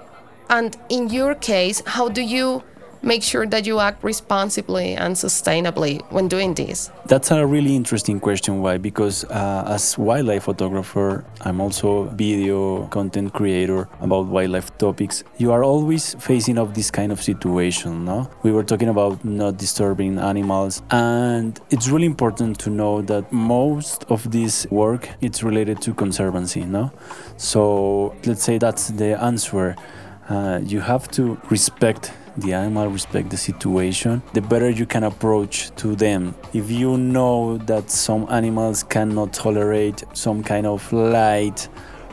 And 0.48 0.76
in 0.88 1.08
your 1.08 1.34
case, 1.34 1.82
how 1.86 2.08
do 2.08 2.22
you 2.22 2.62
make 3.04 3.22
sure 3.22 3.46
that 3.46 3.66
you 3.66 3.80
act 3.80 4.02
responsibly 4.02 4.94
and 4.94 5.14
sustainably 5.14 6.00
when 6.10 6.28
doing 6.28 6.54
this? 6.54 6.90
That's 7.06 7.30
a 7.30 7.46
really 7.46 7.76
interesting 7.76 8.20
question. 8.20 8.60
Why? 8.60 8.78
Because 8.78 9.24
uh, 9.24 9.64
as 9.66 9.98
wildlife 9.98 10.44
photographer, 10.44 11.24
I'm 11.42 11.60
also 11.60 12.04
video 12.04 12.86
content 12.86 13.32
creator 13.32 13.88
about 14.00 14.26
wildlife 14.26 14.76
topics. 14.78 15.24
You 15.38 15.52
are 15.52 15.62
always 15.62 16.14
facing 16.14 16.58
of 16.58 16.74
this 16.74 16.90
kind 16.90 17.12
of 17.12 17.22
situation. 17.22 18.04
No, 18.04 18.30
we 18.42 18.52
were 18.52 18.64
talking 18.64 18.88
about 18.88 19.24
not 19.24 19.58
disturbing 19.58 20.18
animals, 20.18 20.82
and 20.90 21.60
it's 21.70 21.88
really 21.88 22.06
important 22.06 22.58
to 22.60 22.70
know 22.70 23.02
that 23.02 23.30
most 23.32 24.04
of 24.08 24.30
this 24.30 24.66
work 24.70 25.08
it's 25.20 25.42
related 25.42 25.80
to 25.82 25.94
conservancy. 25.94 26.64
No, 26.64 26.92
so 27.36 28.14
let's 28.24 28.42
say 28.42 28.58
that's 28.58 28.88
the 28.88 29.20
answer. 29.20 29.76
Uh, 30.28 30.58
you 30.64 30.80
have 30.80 31.10
to 31.10 31.38
respect 31.50 32.10
the 32.36 32.52
animal 32.52 32.88
respect 32.88 33.30
the 33.30 33.36
situation 33.36 34.22
the 34.32 34.40
better 34.40 34.70
you 34.70 34.86
can 34.86 35.04
approach 35.04 35.70
to 35.76 35.94
them 35.94 36.34
if 36.52 36.70
you 36.70 36.96
know 36.96 37.56
that 37.58 37.90
some 37.90 38.26
animals 38.30 38.82
cannot 38.82 39.32
tolerate 39.32 40.02
some 40.12 40.42
kind 40.42 40.66
of 40.66 40.92
light 40.92 41.68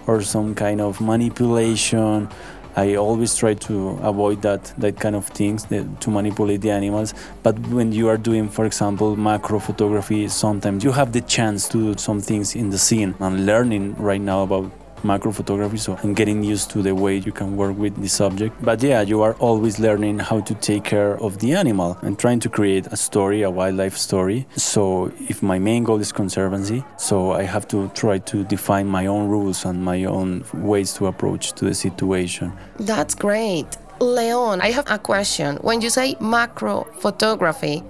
or 0.08 0.22
some 0.22 0.54
kind 0.54 0.82
of 0.82 1.00
manipulation 1.02 2.28
I 2.76 2.96
always 2.96 3.36
try 3.36 3.54
to 3.54 4.00
avoid 4.02 4.42
that 4.44 4.74
that 4.78 4.98
kind 4.98 5.16
of 5.16 5.28
things 5.28 5.66
to 5.66 6.10
manipulate 6.10 6.62
the 6.62 6.72
animals. 6.72 7.14
But 7.44 7.60
when 7.68 7.92
you 7.92 8.08
are 8.08 8.18
doing, 8.18 8.48
for 8.48 8.66
example, 8.66 9.18
macro 9.18 9.60
photography, 9.60 10.30
sometimes 10.30 10.82
you 10.84 10.94
have 10.94 11.12
the 11.12 11.20
chance 11.20 11.68
to 11.70 11.94
do 11.94 12.00
some 12.00 12.22
things 12.22 12.56
in 12.56 12.70
the 12.70 12.78
scene. 12.78 13.14
I'm 13.20 13.46
learning 13.46 13.96
right 13.96 14.22
now 14.22 14.44
about 14.44 14.72
macro 15.04 15.32
photography 15.32 15.78
so 15.78 15.98
i'm 16.04 16.14
getting 16.14 16.44
used 16.44 16.70
to 16.70 16.82
the 16.82 16.94
way 16.94 17.16
you 17.16 17.32
can 17.32 17.56
work 17.56 17.78
with 17.78 17.96
the 18.02 18.08
subject 18.08 18.56
but 18.62 18.82
yeah 18.82 19.02
you 19.02 19.22
are 19.22 19.34
always 19.36 19.80
learning 19.80 20.20
how 20.20 20.40
to 20.40 20.54
take 20.56 20.84
care 20.84 21.18
of 21.22 21.40
the 21.40 21.54
animal 21.54 21.98
and 22.02 22.18
trying 22.20 22.40
to 22.40 22.50
create 22.50 22.88
a 22.88 22.96
story 22.98 23.42
a 23.42 23.50
wildlife 23.50 23.98
story 23.98 24.46
so 24.56 25.12
if 25.30 25.42
my 25.42 25.58
main 25.60 25.84
goal 25.84 26.00
is 26.00 26.12
conservancy 26.12 26.84
so 26.98 27.32
i 27.32 27.44
have 27.44 27.68
to 27.68 27.90
try 27.90 28.18
to 28.18 28.44
define 28.46 28.88
my 28.88 29.06
own 29.06 29.28
rules 29.28 29.66
and 29.66 29.84
my 29.84 30.04
own 30.06 30.44
ways 30.54 30.94
to 30.94 31.08
approach 31.08 31.54
to 31.54 31.66
the 31.66 31.74
situation 31.74 32.52
That's 32.80 33.16
great. 33.16 33.68
Leon, 34.00 34.62
I 34.62 34.72
have 34.72 34.90
a 34.90 34.98
question. 34.98 35.58
When 35.58 35.82
you 35.82 35.90
say 35.92 36.16
macro 36.20 36.86
photography, 37.00 37.84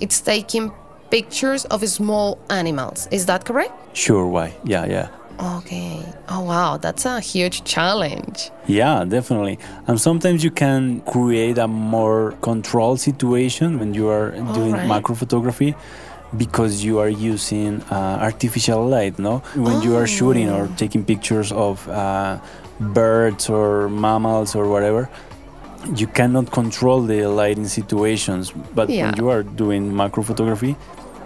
it's 0.00 0.18
taking 0.20 0.72
pictures 1.10 1.66
of 1.66 1.86
small 1.88 2.38
animals. 2.48 3.06
Is 3.10 3.26
that 3.26 3.44
correct? 3.44 3.72
sure 3.94 4.26
Wai 4.26 4.54
yeah 4.64 4.84
yeah 4.86 5.08
Okay. 5.40 6.04
Oh, 6.28 6.40
wow. 6.42 6.76
That's 6.78 7.04
a 7.04 7.20
huge 7.20 7.64
challenge. 7.64 8.50
Yeah, 8.66 9.04
definitely. 9.04 9.58
And 9.86 10.00
sometimes 10.00 10.42
you 10.42 10.50
can 10.50 11.00
create 11.02 11.58
a 11.58 11.68
more 11.68 12.32
controlled 12.42 13.00
situation 13.00 13.78
when 13.78 13.94
you 13.94 14.08
are 14.08 14.32
doing 14.54 14.72
right. 14.72 14.88
macro 14.88 15.14
photography 15.14 15.74
because 16.36 16.84
you 16.84 16.98
are 16.98 17.08
using 17.08 17.82
uh, 17.90 18.18
artificial 18.20 18.86
light, 18.86 19.18
no? 19.18 19.38
When 19.54 19.80
you 19.82 19.96
are 19.96 20.06
shooting 20.06 20.50
or 20.50 20.68
taking 20.76 21.04
pictures 21.04 21.52
of 21.52 21.88
uh, 21.88 22.38
birds 22.80 23.48
or 23.48 23.88
mammals 23.88 24.54
or 24.54 24.68
whatever, 24.68 25.08
you 25.94 26.06
cannot 26.06 26.50
control 26.50 27.00
the 27.02 27.26
lighting 27.26 27.66
situations. 27.68 28.52
But 28.74 28.90
Yeah. 28.90 29.06
when 29.06 29.16
you 29.16 29.28
are 29.30 29.42
doing 29.42 29.94
macro 29.94 30.22
photography, 30.22 30.76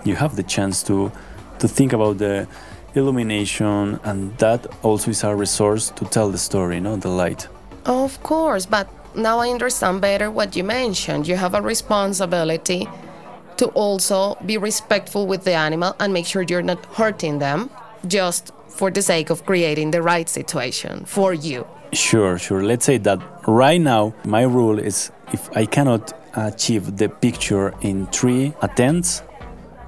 you 0.04 0.16
have 0.16 0.36
the 0.36 0.42
chance 0.42 0.82
to 0.84 1.10
to 1.58 1.68
think 1.68 1.92
about 1.92 2.18
the 2.18 2.46
illumination 2.94 3.98
and 4.04 4.36
that 4.38 4.66
also 4.82 5.10
is 5.10 5.24
a 5.24 5.34
resource 5.34 5.90
to 5.90 6.04
tell 6.06 6.30
the 6.30 6.38
story, 6.38 6.80
no? 6.80 6.96
The 6.96 7.08
light. 7.08 7.48
Of 7.84 8.22
course, 8.22 8.66
but 8.66 8.88
now 9.14 9.38
I 9.40 9.48
understand 9.50 10.00
better 10.00 10.30
what 10.30 10.56
you 10.56 10.64
mentioned. 10.64 11.26
You 11.26 11.36
have 11.36 11.54
a 11.54 11.62
responsibility 11.62 12.88
to 13.56 13.66
also 13.68 14.36
be 14.46 14.56
respectful 14.58 15.26
with 15.26 15.44
the 15.44 15.52
animal 15.52 15.94
and 16.00 16.12
make 16.12 16.26
sure 16.26 16.42
you're 16.42 16.62
not 16.62 16.84
hurting 16.86 17.38
them 17.38 17.70
just 18.06 18.52
for 18.68 18.90
the 18.90 19.02
sake 19.02 19.30
of 19.30 19.44
creating 19.44 19.90
the 19.90 20.02
right 20.02 20.28
situation 20.28 21.04
for 21.04 21.34
you. 21.34 21.66
Sure, 21.92 22.38
sure. 22.38 22.62
Let's 22.62 22.86
say 22.86 22.96
that 22.98 23.20
right 23.46 23.80
now, 23.80 24.14
my 24.24 24.42
rule 24.42 24.78
is 24.78 25.12
if 25.32 25.54
I 25.54 25.66
cannot 25.66 26.12
achieve 26.34 26.96
the 26.96 27.08
picture 27.08 27.74
in 27.82 28.06
three 28.06 28.54
attempts, 28.62 29.22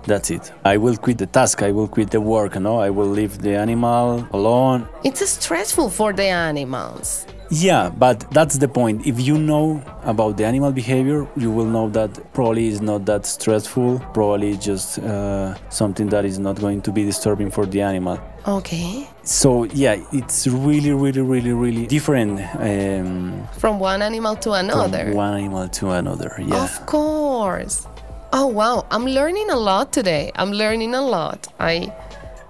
that's 0.06 0.30
it. 0.30 0.52
I 0.64 0.76
will 0.76 0.96
quit 0.96 1.18
the 1.18 1.26
task. 1.26 1.62
I 1.62 1.70
will 1.72 1.88
quit 1.88 2.10
the 2.10 2.20
work. 2.20 2.56
No, 2.60 2.78
I 2.78 2.90
will 2.90 3.08
leave 3.08 3.38
the 3.38 3.54
animal 3.56 4.26
alone. 4.32 4.88
It's 5.04 5.26
stressful 5.28 5.90
for 5.90 6.12
the 6.12 6.24
animals. 6.24 7.26
Yeah, 7.50 7.90
but 7.90 8.20
that's 8.30 8.56
the 8.58 8.66
point. 8.68 9.06
If 9.06 9.20
you 9.20 9.36
know 9.38 9.82
about 10.04 10.38
the 10.38 10.44
animal 10.46 10.72
behavior, 10.72 11.28
you 11.36 11.50
will 11.50 11.66
know 11.66 11.88
that 11.90 12.32
probably 12.32 12.68
is 12.68 12.80
not 12.80 13.04
that 13.04 13.26
stressful. 13.26 14.00
Probably 14.14 14.56
just 14.56 14.98
uh, 14.98 15.54
something 15.68 16.08
that 16.08 16.24
is 16.24 16.38
not 16.38 16.58
going 16.58 16.80
to 16.82 16.90
be 16.90 17.04
disturbing 17.04 17.50
for 17.50 17.66
the 17.66 17.82
animal. 17.82 18.18
Okay. 18.48 19.06
So 19.24 19.64
yeah, 19.64 20.02
it's 20.12 20.46
really, 20.46 20.92
really, 20.92 21.20
really, 21.20 21.52
really 21.52 21.86
different 21.86 22.40
um, 22.58 23.46
From 23.58 23.78
one 23.78 24.00
animal 24.02 24.36
to 24.36 24.52
another. 24.52 25.04
from 25.04 25.14
one 25.14 25.34
animal 25.34 25.68
to 25.68 25.90
another. 25.90 26.34
Yeah. 26.38 26.64
Of 26.64 26.86
course. 26.86 27.86
Oh 28.36 28.48
wow, 28.48 28.84
I'm 28.90 29.06
learning 29.06 29.48
a 29.50 29.54
lot 29.56 29.92
today. 29.92 30.32
I'm 30.34 30.50
learning 30.50 30.92
a 30.96 31.00
lot. 31.00 31.46
I 31.60 31.94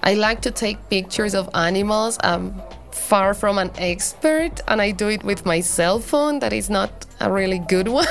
I 0.02 0.14
like 0.14 0.40
to 0.40 0.50
take 0.50 0.78
pictures 0.88 1.34
of 1.34 1.50
animals. 1.52 2.16
I'm 2.24 2.54
far 2.90 3.34
from 3.34 3.58
an 3.58 3.70
expert 3.76 4.62
and 4.66 4.80
I 4.80 4.92
do 4.92 5.08
it 5.08 5.22
with 5.22 5.44
my 5.44 5.60
cell 5.60 5.98
phone 5.98 6.38
that 6.38 6.54
is 6.54 6.70
not 6.70 7.04
a 7.20 7.30
really 7.30 7.58
good 7.58 7.88
one. 8.00 8.06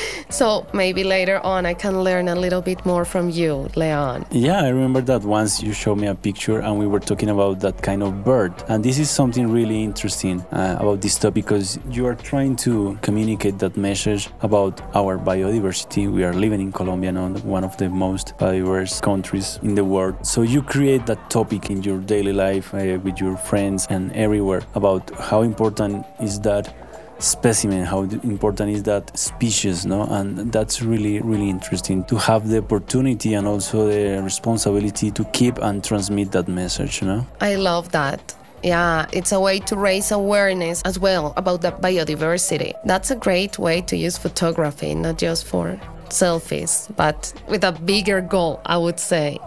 So 0.30 0.64
maybe 0.72 1.02
later 1.02 1.40
on 1.44 1.66
I 1.66 1.74
can 1.74 2.04
learn 2.04 2.28
a 2.28 2.36
little 2.36 2.62
bit 2.62 2.86
more 2.86 3.04
from 3.04 3.30
you, 3.30 3.68
Leon. 3.74 4.26
Yeah, 4.30 4.60
I 4.62 4.68
remember 4.68 5.00
that 5.02 5.22
once 5.22 5.60
you 5.60 5.72
showed 5.72 5.98
me 5.98 6.06
a 6.06 6.14
picture 6.14 6.60
and 6.60 6.78
we 6.78 6.86
were 6.86 7.00
talking 7.00 7.30
about 7.30 7.60
that 7.60 7.82
kind 7.82 8.02
of 8.02 8.24
bird. 8.24 8.54
And 8.68 8.84
this 8.84 8.98
is 8.98 9.10
something 9.10 9.50
really 9.50 9.82
interesting 9.82 10.40
uh, 10.52 10.76
about 10.78 11.02
this 11.02 11.18
topic 11.18 11.46
because 11.46 11.78
you 11.90 12.06
are 12.06 12.14
trying 12.14 12.54
to 12.56 12.96
communicate 13.02 13.58
that 13.58 13.76
message 13.76 14.28
about 14.42 14.80
our 14.94 15.18
biodiversity. 15.18 16.10
We 16.10 16.22
are 16.22 16.32
living 16.32 16.60
in 16.60 16.72
Colombia 16.72 17.10
now, 17.12 17.28
one 17.42 17.64
of 17.64 17.76
the 17.76 17.88
most 17.88 18.38
diverse 18.38 19.00
countries 19.00 19.58
in 19.62 19.74
the 19.74 19.84
world. 19.84 20.24
So 20.24 20.42
you 20.42 20.62
create 20.62 21.06
that 21.06 21.28
topic 21.28 21.70
in 21.70 21.82
your 21.82 21.98
daily 21.98 22.32
life 22.32 22.72
uh, 22.72 22.98
with 23.02 23.20
your 23.20 23.36
friends 23.36 23.86
and 23.90 24.12
everywhere 24.12 24.62
about 24.74 25.10
how 25.18 25.42
important 25.42 26.06
is 26.20 26.38
that 26.40 26.72
specimen 27.20 27.84
how 27.84 28.02
important 28.02 28.70
is 28.70 28.82
that 28.82 29.16
species 29.16 29.86
no 29.86 30.02
and 30.04 30.52
that's 30.52 30.82
really 30.82 31.20
really 31.20 31.48
interesting 31.48 32.02
to 32.04 32.16
have 32.16 32.48
the 32.48 32.58
opportunity 32.58 33.34
and 33.34 33.46
also 33.46 33.86
the 33.88 34.22
responsibility 34.22 35.10
to 35.10 35.24
keep 35.26 35.58
and 35.58 35.84
transmit 35.84 36.32
that 36.32 36.48
message 36.48 37.02
you 37.02 37.06
know 37.06 37.26
i 37.40 37.54
love 37.54 37.92
that 37.92 38.34
yeah, 38.62 39.06
it's 39.12 39.32
a 39.32 39.40
way 39.40 39.58
to 39.60 39.76
raise 39.76 40.10
awareness 40.10 40.82
as 40.82 40.98
well 40.98 41.32
about 41.36 41.62
the 41.62 41.72
biodiversity. 41.72 42.74
That's 42.84 43.10
a 43.10 43.16
great 43.16 43.58
way 43.58 43.80
to 43.82 43.96
use 43.96 44.18
photography, 44.18 44.94
not 44.94 45.16
just 45.16 45.46
for 45.46 45.80
selfies, 46.10 46.94
but 46.96 47.32
with 47.48 47.64
a 47.64 47.72
bigger 47.72 48.20
goal, 48.20 48.60
I 48.66 48.76
would 48.76 49.00
say. 49.00 49.38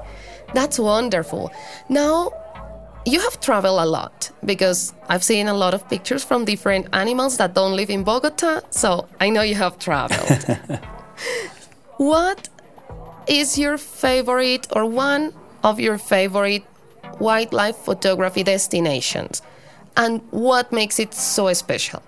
That's 0.53 0.79
wonderful. 0.79 1.51
Now, 1.89 2.31
you 3.05 3.19
have 3.19 3.39
traveled 3.39 3.79
a 3.79 3.85
lot 3.85 4.31
because 4.45 4.93
I've 5.09 5.23
seen 5.23 5.47
a 5.47 5.53
lot 5.53 5.73
of 5.73 5.87
pictures 5.89 6.23
from 6.23 6.45
different 6.45 6.87
animals 6.93 7.37
that 7.37 7.53
don't 7.53 7.75
live 7.75 7.89
in 7.89 8.03
Bogota, 8.03 8.61
so 8.69 9.07
I 9.19 9.29
know 9.29 9.41
you 9.41 9.55
have 9.55 9.77
traveled. 9.77 10.43
what 11.97 12.49
is 13.27 13.57
your 13.57 13.77
favorite 13.77 14.67
or 14.75 14.85
one 14.85 15.33
of 15.63 15.79
your 15.79 15.97
favorite 15.97 16.63
wildlife 17.19 17.75
photography 17.75 18.43
destinations 18.43 19.41
and 19.95 20.21
what 20.31 20.71
makes 20.71 20.99
it 20.99 21.13
so 21.13 21.51
special? 21.53 22.01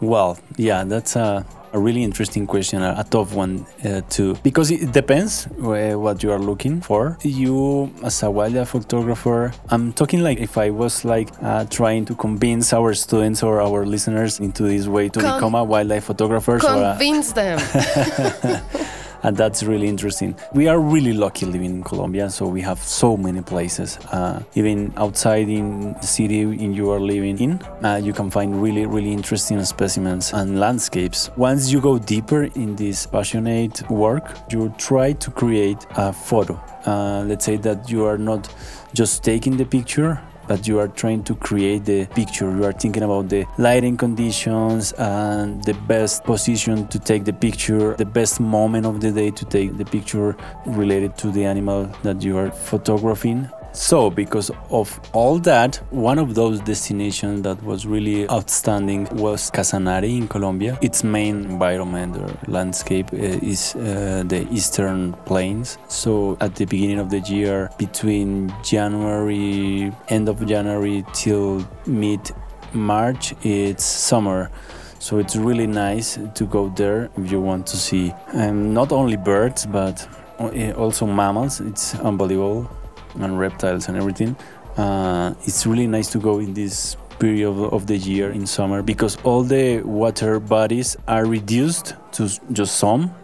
Well, 0.00 0.38
yeah, 0.56 0.84
that's 0.84 1.16
a 1.16 1.46
a 1.72 1.78
really 1.78 2.02
interesting 2.02 2.46
question, 2.46 2.82
a, 2.82 2.94
a 2.98 3.04
tough 3.04 3.34
one 3.34 3.66
uh, 3.84 4.02
too, 4.08 4.34
because 4.42 4.70
it 4.70 4.92
depends 4.92 5.46
uh, 5.46 5.94
what 5.98 6.22
you 6.22 6.30
are 6.30 6.38
looking 6.38 6.80
for. 6.80 7.18
You, 7.22 7.92
as 8.02 8.22
a 8.22 8.30
wildlife 8.30 8.70
photographer, 8.70 9.52
I'm 9.68 9.92
talking 9.92 10.22
like 10.22 10.38
if 10.38 10.58
I 10.58 10.70
was 10.70 11.04
like 11.04 11.30
uh, 11.42 11.64
trying 11.64 12.04
to 12.06 12.14
convince 12.14 12.72
our 12.72 12.94
students 12.94 13.42
or 13.42 13.60
our 13.60 13.86
listeners 13.86 14.40
into 14.40 14.64
this 14.64 14.86
way 14.86 15.08
to 15.10 15.20
Con 15.20 15.36
become 15.36 15.54
a 15.54 15.64
wildlife 15.64 16.04
photographer. 16.04 16.58
Convince 16.58 17.28
so, 17.28 17.34
them. 17.34 18.60
and 19.22 19.36
that's 19.36 19.62
really 19.62 19.88
interesting. 19.88 20.34
We 20.52 20.68
are 20.68 20.78
really 20.78 21.12
lucky 21.12 21.46
living 21.46 21.76
in 21.76 21.82
Colombia, 21.82 22.30
so 22.30 22.46
we 22.46 22.60
have 22.62 22.78
so 22.78 23.16
many 23.16 23.42
places. 23.42 23.98
Uh, 24.10 24.42
even 24.54 24.92
outside 24.96 25.48
in 25.48 25.92
the 25.94 26.06
city 26.06 26.40
in 26.40 26.74
you 26.74 26.90
are 26.90 27.00
living 27.00 27.38
in, 27.38 27.62
uh, 27.84 28.00
you 28.02 28.12
can 28.12 28.30
find 28.30 28.60
really, 28.62 28.86
really 28.86 29.12
interesting 29.12 29.64
specimens 29.64 30.32
and 30.32 30.58
landscapes. 30.58 31.30
Once 31.36 31.70
you 31.70 31.80
go 31.80 31.98
deeper 31.98 32.44
in 32.44 32.76
this 32.76 33.06
passionate 33.06 33.88
work, 33.90 34.36
you 34.50 34.74
try 34.78 35.12
to 35.12 35.30
create 35.30 35.86
a 35.96 36.12
photo. 36.12 36.54
Uh, 36.86 37.22
let's 37.26 37.44
say 37.44 37.56
that 37.56 37.88
you 37.88 38.04
are 38.04 38.18
not 38.18 38.52
just 38.92 39.22
taking 39.22 39.56
the 39.56 39.64
picture 39.64 40.20
but 40.48 40.66
you 40.66 40.78
are 40.78 40.88
trying 40.88 41.22
to 41.24 41.34
create 41.34 41.84
the 41.84 42.06
picture. 42.06 42.50
You 42.54 42.64
are 42.64 42.72
thinking 42.72 43.02
about 43.02 43.28
the 43.28 43.46
lighting 43.58 43.96
conditions 43.96 44.92
and 44.92 45.62
the 45.64 45.74
best 45.74 46.24
position 46.24 46.88
to 46.88 46.98
take 46.98 47.24
the 47.24 47.32
picture, 47.32 47.94
the 47.96 48.04
best 48.04 48.40
moment 48.40 48.86
of 48.86 49.00
the 49.00 49.10
day 49.12 49.30
to 49.30 49.44
take 49.44 49.76
the 49.78 49.84
picture 49.84 50.36
related 50.66 51.16
to 51.18 51.30
the 51.30 51.44
animal 51.44 51.90
that 52.02 52.22
you 52.22 52.36
are 52.36 52.50
photographing. 52.50 53.48
So, 53.74 54.10
because 54.10 54.50
of 54.70 55.00
all 55.14 55.38
that, 55.40 55.76
one 55.90 56.18
of 56.18 56.34
those 56.34 56.60
destinations 56.60 57.40
that 57.42 57.62
was 57.62 57.86
really 57.86 58.28
outstanding 58.28 59.08
was 59.12 59.50
Casanare 59.50 60.14
in 60.14 60.28
Colombia. 60.28 60.78
Its 60.82 61.02
main 61.02 61.44
environment 61.44 62.18
or 62.18 62.28
landscape 62.48 63.10
uh, 63.14 63.16
is 63.16 63.74
uh, 63.76 64.24
the 64.26 64.46
eastern 64.50 65.14
plains. 65.24 65.78
So, 65.88 66.36
at 66.42 66.54
the 66.56 66.66
beginning 66.66 66.98
of 66.98 67.08
the 67.08 67.20
year, 67.20 67.70
between 67.78 68.52
January, 68.62 69.90
end 70.08 70.28
of 70.28 70.44
January 70.46 71.02
till 71.14 71.66
mid 71.86 72.30
March, 72.74 73.34
it's 73.42 73.84
summer. 73.84 74.50
So 74.98 75.18
it's 75.18 75.34
really 75.34 75.66
nice 75.66 76.16
to 76.34 76.46
go 76.46 76.68
there 76.68 77.10
if 77.16 77.32
you 77.32 77.40
want 77.40 77.66
to 77.68 77.76
see 77.76 78.12
um, 78.34 78.72
not 78.72 78.92
only 78.92 79.16
birds 79.16 79.66
but 79.66 80.06
uh, 80.38 80.70
also 80.72 81.06
mammals. 81.06 81.60
It's 81.60 81.96
unbelievable 81.96 82.70
and 83.14 83.38
reptiles 83.38 83.88
and 83.88 83.96
everything. 83.96 84.36
Uh, 84.76 85.34
it's 85.44 85.66
really 85.66 85.86
nice 85.86 86.10
to 86.10 86.18
go 86.18 86.38
in 86.38 86.54
this 86.54 86.96
period 87.18 87.48
of, 87.48 87.72
of, 87.72 87.86
the 87.86 87.96
year 87.96 88.30
in 88.30 88.46
summer 88.46 88.82
because 88.82 89.16
all 89.22 89.42
the 89.42 89.82
water 89.82 90.40
bodies 90.40 90.96
are 91.06 91.26
reduced 91.26 91.94
to 92.10 92.28
just 92.52 92.76
some 92.76 93.14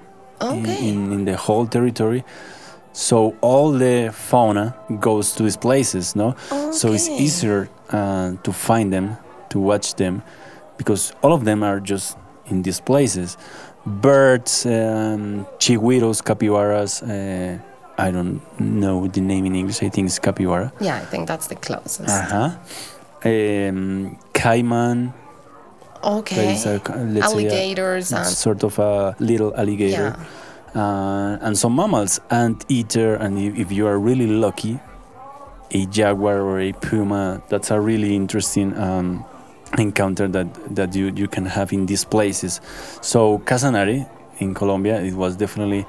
okay. 0.41 0.89
in, 0.89 1.13
in, 1.13 1.25
the 1.25 1.37
whole 1.37 1.67
territory. 1.67 2.23
So 2.93 3.37
all 3.41 3.73
the 3.73 4.11
fauna 4.13 4.77
goes 5.01 5.33
to 5.35 5.43
these 5.43 5.57
places, 5.57 6.15
no? 6.15 6.37
Okay. 6.53 6.73
So 6.73 6.93
it's 6.93 7.09
easier 7.09 7.69
uh, 7.91 8.33
to 8.43 8.53
find 8.53 8.93
them, 8.93 9.17
to 9.51 9.59
watch 9.59 9.95
them, 9.95 10.23
because 10.77 11.13
all 11.23 11.33
of 11.33 11.45
them 11.45 11.63
are 11.63 11.81
just 11.81 12.17
in 12.47 12.63
these 12.63 12.81
places. 12.81 13.37
Birds, 13.87 14.67
um, 14.67 15.47
chigüiros, 15.59 16.23
capybaras, 16.23 17.03
uh, 17.03 17.59
I 17.99 18.13
don't 18.13 18.41
know 18.61 19.09
the 19.09 19.21
name 19.21 19.45
in 19.47 19.57
English. 19.57 19.83
I 19.83 19.89
think 19.89 20.07
it's 20.07 20.21
capybara. 20.21 20.73
Yeah, 20.81 20.97
I 20.97 21.05
think 21.05 21.27
that's 21.27 21.49
the 21.49 21.57
closest. 21.57 22.09
Uh 22.09 22.23
huh. 22.23 22.51
Um, 23.25 24.19
caiman. 24.33 25.13
Okay. 26.05 26.57
A, 26.65 26.81
Alligators. 27.23 28.13
A, 28.13 28.25
sort 28.25 28.63
of 28.63 28.79
a 28.79 29.17
little 29.19 29.53
alligator. 29.57 30.17
Yeah. 30.17 30.81
Uh, 30.81 31.39
and 31.41 31.59
some 31.59 31.75
mammals, 31.75 32.21
ant 32.31 32.65
eater, 32.69 33.17
and 33.17 33.37
if, 33.39 33.59
if, 33.59 33.73
you 33.73 33.87
are 33.87 33.99
really 33.99 34.29
lucky, 34.29 34.79
a 35.73 35.87
jaguar 35.87 36.41
or 36.41 36.61
a 36.61 36.73
puma. 36.73 37.43
That's 37.49 37.73
a 37.73 37.81
really 37.81 38.15
interesting 38.15 38.77
um, 38.79 39.25
encounter 39.77 40.29
that 40.29 40.77
that 40.77 40.95
you 40.95 41.13
you 41.17 41.27
can 41.27 41.47
have 41.47 41.73
in 41.73 41.87
these 41.87 42.05
places. 42.05 42.61
So 43.01 43.39
Casanare 43.41 44.09
in 44.39 44.55
Colombia, 44.55 45.01
it 45.01 45.15
was 45.15 45.37
definitely 45.37 45.85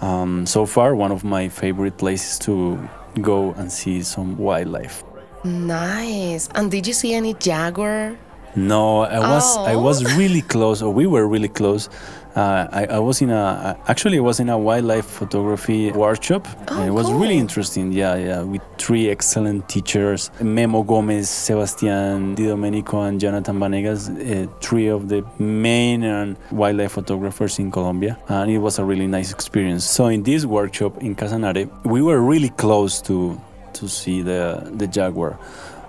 um, 0.00 0.46
so 0.46 0.66
far 0.66 0.94
one 0.94 1.12
of 1.12 1.24
my 1.24 1.48
favorite 1.48 1.96
places 1.98 2.38
to 2.40 2.88
go 3.20 3.52
and 3.52 3.70
see 3.70 4.02
some 4.02 4.36
wildlife. 4.36 5.04
Nice. 5.44 6.48
And 6.54 6.70
did 6.70 6.86
you 6.86 6.92
see 6.92 7.14
any 7.14 7.34
jaguar? 7.34 8.16
No, 8.56 9.00
I 9.00 9.18
was 9.18 9.56
oh. 9.56 9.64
I 9.64 9.76
was 9.76 10.16
really 10.16 10.40
close, 10.40 10.80
or 10.80 10.92
we 10.92 11.06
were 11.06 11.26
really 11.26 11.48
close. 11.48 11.88
Uh, 12.36 12.66
I, 12.72 12.86
I, 12.86 12.98
was 12.98 13.22
in 13.22 13.30
a 13.30 13.78
actually 13.86 14.18
I 14.18 14.20
was 14.20 14.40
in 14.40 14.48
a 14.48 14.58
wildlife 14.58 15.06
photography 15.06 15.92
workshop. 15.92 16.48
Oh, 16.68 16.82
it 16.82 16.90
was 16.90 17.06
cool. 17.06 17.20
really 17.20 17.38
interesting. 17.38 17.92
Yeah, 17.92 18.16
yeah, 18.16 18.42
with 18.42 18.60
three 18.76 19.08
excellent 19.08 19.68
teachers: 19.68 20.32
Memo 20.42 20.82
Gomez, 20.82 21.30
Sebastian 21.30 22.34
Di 22.34 22.46
Domenico, 22.46 23.02
and 23.02 23.20
Jonathan 23.20 23.60
Vanegas. 23.60 24.08
Uh, 24.08 24.50
three 24.60 24.88
of 24.88 25.08
the 25.08 25.24
main 25.38 26.36
wildlife 26.50 26.92
photographers 26.92 27.60
in 27.60 27.70
Colombia, 27.70 28.18
and 28.26 28.50
it 28.50 28.58
was 28.58 28.80
a 28.80 28.84
really 28.84 29.06
nice 29.06 29.30
experience. 29.30 29.84
So 29.84 30.06
in 30.06 30.24
this 30.24 30.44
workshop 30.44 31.00
in 31.04 31.14
Casanare, 31.14 31.70
we 31.84 32.02
were 32.02 32.20
really 32.20 32.50
close 32.50 33.00
to 33.02 33.40
to 33.74 33.88
see 33.88 34.22
the 34.22 34.72
the 34.74 34.88
jaguar. 34.88 35.38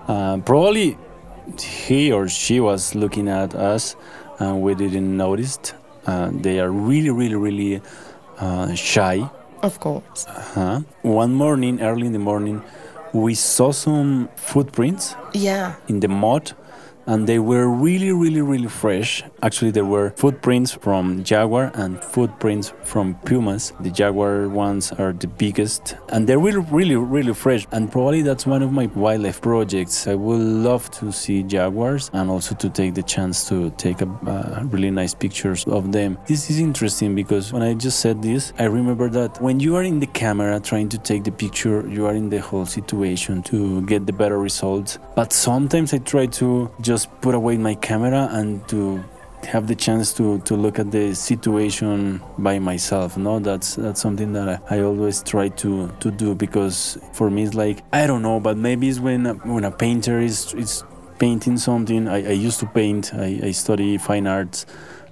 Uh, 0.07 0.37
probably 0.45 0.95
he 1.59 2.11
or 2.11 2.29
she 2.29 2.59
was 2.59 2.93
looking 2.93 3.29
at 3.29 3.55
us, 3.55 3.95
and 4.37 4.61
we 4.61 4.75
didn't 4.75 5.17
notice 5.17 5.57
uh, 6.05 6.29
they 6.31 6.59
are 6.59 6.71
really, 6.71 7.09
really, 7.09 7.35
really 7.35 7.81
uh, 8.39 8.73
shy. 8.75 9.29
Of 9.61 9.79
course. 9.79 10.25
Uh-huh. 10.27 10.81
One 11.01 11.33
morning, 11.33 11.81
early 11.81 12.07
in 12.07 12.13
the 12.13 12.19
morning, 12.19 12.61
we 13.13 13.33
saw 13.33 13.71
some 13.71 14.29
footprints. 14.35 15.15
Yeah. 15.33 15.75
In 15.87 16.01
the 16.01 16.07
mud 16.07 16.53
and 17.05 17.27
they 17.27 17.39
were 17.39 17.67
really, 17.67 18.11
really, 18.11 18.41
really 18.41 18.67
fresh. 18.67 19.23
Actually, 19.45 19.71
there 19.71 19.85
were 19.85 20.09
footprints 20.17 20.71
from 20.73 21.23
jaguar 21.23 21.71
and 21.75 22.03
footprints 22.03 22.73
from 22.83 23.13
pumas. 23.25 23.73
The 23.79 23.91
jaguar 23.91 24.49
ones 24.49 24.91
are 24.93 25.13
the 25.13 25.27
biggest, 25.27 25.95
and 26.09 26.27
they're 26.27 26.39
really, 26.39 26.65
really, 26.71 26.95
really 26.95 27.33
fresh. 27.33 27.67
And 27.71 27.91
probably 27.91 28.23
that's 28.23 28.47
one 28.47 28.63
of 28.63 28.71
my 28.71 28.87
wildlife 28.87 29.39
projects. 29.41 30.07
I 30.07 30.15
would 30.15 30.41
love 30.41 30.89
to 30.99 31.11
see 31.11 31.43
jaguars 31.43 32.09
and 32.13 32.31
also 32.31 32.55
to 32.55 32.69
take 32.69 32.95
the 32.95 33.03
chance 33.03 33.47
to 33.49 33.69
take 33.77 34.01
a, 34.01 34.09
uh, 34.25 34.63
really 34.63 34.89
nice 34.89 35.13
pictures 35.13 35.63
of 35.65 35.91
them. 35.91 36.17
This 36.25 36.49
is 36.49 36.59
interesting 36.59 37.13
because 37.13 37.53
when 37.53 37.61
I 37.61 37.75
just 37.75 37.99
said 37.99 38.23
this, 38.23 38.51
I 38.57 38.63
remember 38.63 39.09
that 39.09 39.39
when 39.41 39.59
you 39.59 39.75
are 39.75 39.83
in 39.83 39.99
the 39.99 40.07
camera 40.07 40.59
trying 40.59 40.89
to 40.89 40.97
take 40.97 41.23
the 41.23 41.31
picture, 41.31 41.87
you 41.87 42.07
are 42.07 42.15
in 42.15 42.29
the 42.29 42.41
whole 42.41 42.65
situation 42.65 43.43
to 43.43 43.85
get 43.85 44.07
the 44.07 44.13
better 44.13 44.39
results. 44.39 44.97
But 45.15 45.31
sometimes 45.31 45.93
I 45.93 45.99
try 45.99 46.25
to 46.41 46.71
just 46.81 46.95
just 46.95 47.11
put 47.19 47.35
away 47.35 47.57
my 47.57 47.75
camera 47.75 48.29
and 48.31 48.65
to 48.69 49.03
have 49.45 49.67
the 49.67 49.75
chance 49.75 50.13
to, 50.13 50.39
to 50.39 50.55
look 50.55 50.79
at 50.79 50.91
the 50.91 51.13
situation 51.15 52.21
by 52.37 52.59
myself. 52.59 53.17
No, 53.17 53.39
that's 53.39 53.75
that's 53.75 54.01
something 54.01 54.33
that 54.33 54.61
I, 54.69 54.81
always 54.81 55.23
try 55.23 55.49
to, 55.49 55.89
to 55.99 56.11
do 56.11 56.35
because 56.35 56.97
for 57.13 57.29
me 57.29 57.43
it's 57.43 57.55
like 57.55 57.83
I 57.93 58.07
don't 58.07 58.21
know, 58.21 58.39
but 58.39 58.57
maybe 58.57 58.89
it's 58.89 58.99
when 58.99 59.25
when 59.43 59.63
a 59.63 59.71
painter 59.71 60.19
is 60.19 60.53
is 60.53 60.83
painting 61.19 61.57
something. 61.57 62.07
I, 62.07 62.17
I 62.27 62.31
used 62.31 62.59
to 62.59 62.65
paint. 62.65 63.13
I, 63.13 63.39
I 63.43 63.51
study 63.51 63.97
fine 63.97 64.27
arts. 64.27 64.65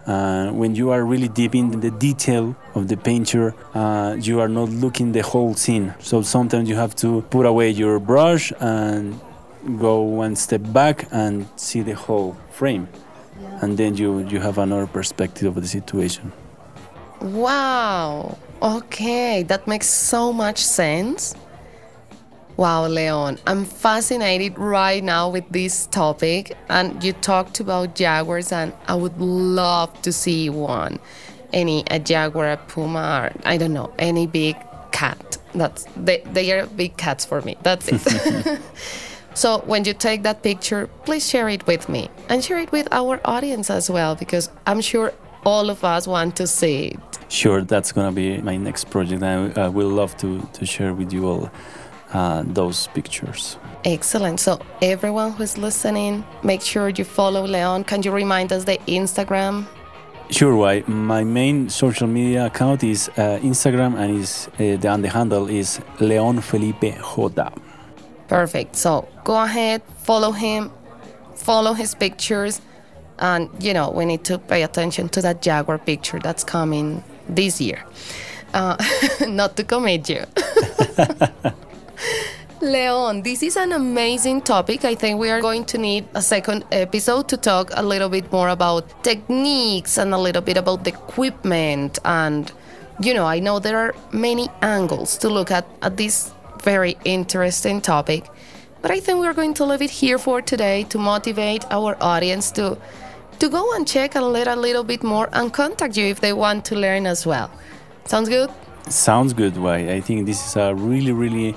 Uh, 0.06 0.52
when 0.52 0.76
you 0.76 0.90
are 0.90 1.06
really 1.06 1.30
deep 1.30 1.56
in 1.56 1.80
the 1.80 1.90
detail 1.90 2.58
of 2.76 2.90
the 2.90 2.98
painter, 2.98 3.56
uh, 3.74 4.18
you 4.20 4.42
are 4.42 4.50
not 4.50 4.68
looking 4.68 5.14
the 5.14 5.22
whole 5.22 5.54
scene. 5.54 5.94
So 6.00 6.22
sometimes 6.22 6.68
you 6.68 6.76
have 6.76 6.94
to 6.98 7.22
put 7.30 7.46
away 7.46 7.70
your 7.70 8.00
brush 8.00 8.52
and 8.60 9.18
go 9.80 10.02
one 10.02 10.36
step 10.36 10.62
back 10.74 11.08
and 11.12 11.48
see 11.56 11.82
the 11.82 11.96
whole 11.96 12.36
frame 12.52 12.90
yeah. 13.42 13.60
and 13.62 13.78
then 13.78 13.96
you 13.96 14.20
you 14.28 14.40
have 14.40 14.58
another 14.58 14.88
perspective 14.88 15.56
of 15.56 15.62
the 15.62 15.68
situation. 15.68 16.32
Wow. 17.22 18.38
Okay 18.62 19.44
that 19.44 19.68
makes 19.68 19.88
so 19.88 20.34
much 20.34 20.60
sense. 20.60 21.36
Wow 22.56 22.86
leon 22.88 23.40
i'm 23.48 23.66
fascinated 23.66 24.60
right 24.60 25.04
now 25.04 25.28
with 25.28 25.44
this 25.50 25.88
topic 25.88 26.56
and 26.70 27.04
you 27.04 27.12
talked 27.14 27.60
about 27.60 27.96
jaguars 27.96 28.52
and 28.52 28.72
i 28.88 28.94
would 28.94 29.20
love 29.20 29.90
to 30.04 30.12
see 30.12 30.50
one. 30.50 31.00
Any 31.52 31.84
a 31.90 32.00
jaguar 32.00 32.52
a 32.52 32.58
puma 32.58 33.32
or 33.34 33.42
i 33.46 33.58
don't 33.58 33.74
know 33.74 33.92
any 33.98 34.28
big 34.28 34.56
cat. 34.92 35.38
That's 35.56 35.86
they, 35.96 36.22
they 36.32 36.52
are 36.52 36.68
big 36.68 36.96
cats 36.98 37.26
for 37.26 37.42
me 37.42 37.58
that's 37.64 37.88
it 37.90 38.02
So 39.34 39.60
when 39.66 39.84
you 39.86 39.94
take 39.94 40.24
that 40.24 40.44
picture, 40.44 40.88
please 41.06 41.28
share 41.28 41.50
it 41.50 41.66
with 41.66 41.90
me 41.90 42.10
and 42.30 42.44
share 42.44 42.60
it 42.60 42.72
with 42.72 42.88
our 42.92 43.20
audience 43.26 43.70
as 43.70 43.90
well, 43.90 44.16
because 44.16 44.50
I'm 44.68 44.82
sure 44.82 45.12
all 45.46 45.70
of 45.70 45.84
us 45.84 46.08
want 46.08 46.36
to 46.38 46.48
see 46.48 46.88
it. 46.88 47.00
Sure, 47.30 47.62
that's 47.62 47.92
going 47.92 48.08
to 48.08 48.16
be 48.16 48.38
my 48.42 48.58
next 48.58 48.90
project. 48.92 49.24
I, 49.24 49.52
I 49.56 49.68
will 49.68 49.90
love 49.90 50.16
to, 50.18 50.42
to 50.54 50.66
share 50.66 50.94
with 50.94 51.12
you 51.12 51.28
all 51.28 51.50
uh, 52.14 52.44
those 52.46 52.88
pictures. 52.94 53.58
Excellent. 53.86 54.40
So, 54.40 54.60
everyone 54.82 55.32
who's 55.32 55.58
listening, 55.58 56.24
make 56.44 56.62
sure 56.62 56.90
you 56.90 57.04
follow 57.04 57.46
Leon. 57.46 57.86
Can 57.86 58.04
you 58.04 58.12
remind 58.12 58.54
us 58.54 58.66
the 58.66 58.78
Instagram? 58.88 59.66
Sure, 60.30 60.56
Wai? 60.56 60.84
My 60.88 61.24
main 61.24 61.70
social 61.70 62.08
media 62.08 62.46
account 62.46 62.84
is 62.84 63.10
uh, 63.10 63.40
Instagram 63.42 63.98
and 63.98 64.20
is 64.20 64.48
uh, 64.54 64.78
the, 64.80 64.90
and 64.94 65.04
the 65.04 65.10
handle 65.10 65.50
is 65.50 65.82
Leon 66.00 66.42
Felipe 66.42 66.82
J. 66.82 66.98
Perfect. 68.34 68.76
So 68.76 69.08
go 69.24 69.44
ahead, 69.44 69.84
follow 70.00 70.32
him, 70.32 70.72
follow 71.36 71.74
his 71.74 71.94
pictures, 71.94 72.62
and 73.20 73.48
you 73.60 73.76
know 73.76 73.92
we 73.92 74.06
need 74.06 74.24
to 74.24 74.40
pay 74.40 74.64
attention 74.64 75.08
to 75.10 75.22
that 75.22 75.44
jaguar 75.44 75.78
picture 75.78 76.18
that's 76.18 76.44
coming 76.44 77.04
this 77.30 77.62
year. 77.62 77.86
Uh, 78.52 78.76
not 79.28 79.56
to 79.58 79.64
commit 79.64 80.10
you. 80.10 80.24
Leon, 82.62 83.22
this 83.22 83.44
is 83.44 83.56
an 83.56 83.72
amazing 83.72 84.42
topic. 84.42 84.84
I 84.84 84.96
think 84.96 85.20
we 85.20 85.30
are 85.30 85.40
going 85.40 85.66
to 85.66 85.78
need 85.78 86.08
a 86.16 86.22
second 86.24 86.66
episode 86.72 87.30
to 87.30 87.38
talk 87.38 87.70
a 87.76 87.84
little 87.84 88.10
bit 88.10 88.32
more 88.32 88.50
about 88.50 89.04
techniques 89.04 90.00
and 90.00 90.12
a 90.12 90.18
little 90.18 90.42
bit 90.42 90.58
about 90.58 90.86
the 90.86 90.90
equipment. 90.90 92.00
And, 92.04 92.52
you 93.00 93.14
know, 93.14 93.28
I 93.28 93.40
know 93.40 93.60
there 93.60 93.78
are 93.78 93.94
many 94.12 94.50
angles 94.64 95.20
to 95.20 95.30
look 95.30 95.52
at, 95.52 95.68
at 95.84 95.98
this 95.98 96.32
very 96.64 96.98
interesting 97.06 97.82
topic. 97.82 98.30
But 98.82 98.92
I 98.92 99.00
think 99.00 99.20
we're 99.20 99.34
going 99.34 99.54
to 99.56 99.66
leave 99.66 99.82
it 99.82 99.90
here 99.90 100.18
for 100.18 100.42
today 100.42 100.84
to 100.90 100.98
motivate 100.98 101.66
our 101.72 101.96
audience 102.02 102.52
to 102.52 102.78
to 103.40 103.50
go 103.50 103.74
and 103.76 103.88
check 103.88 104.16
and 104.16 104.32
learn 104.32 104.48
a 104.48 104.56
little 104.56 104.84
bit 104.84 105.04
more 105.04 105.28
and 105.34 105.52
contact 105.52 105.98
you 105.98 106.06
if 106.06 106.20
they 106.22 106.34
want 106.34 106.66
to 106.66 106.76
learn 106.76 107.06
as 107.06 107.26
well. 107.26 107.50
Sounds 108.06 108.30
good? 108.30 108.50
Sounds 108.90 109.34
good, 109.34 109.58
Wai? 109.58 109.94
I 109.98 110.02
think 110.02 110.26
this 110.26 110.46
is 110.46 110.56
a 110.56 110.74
really, 110.76 111.12
really 111.12 111.56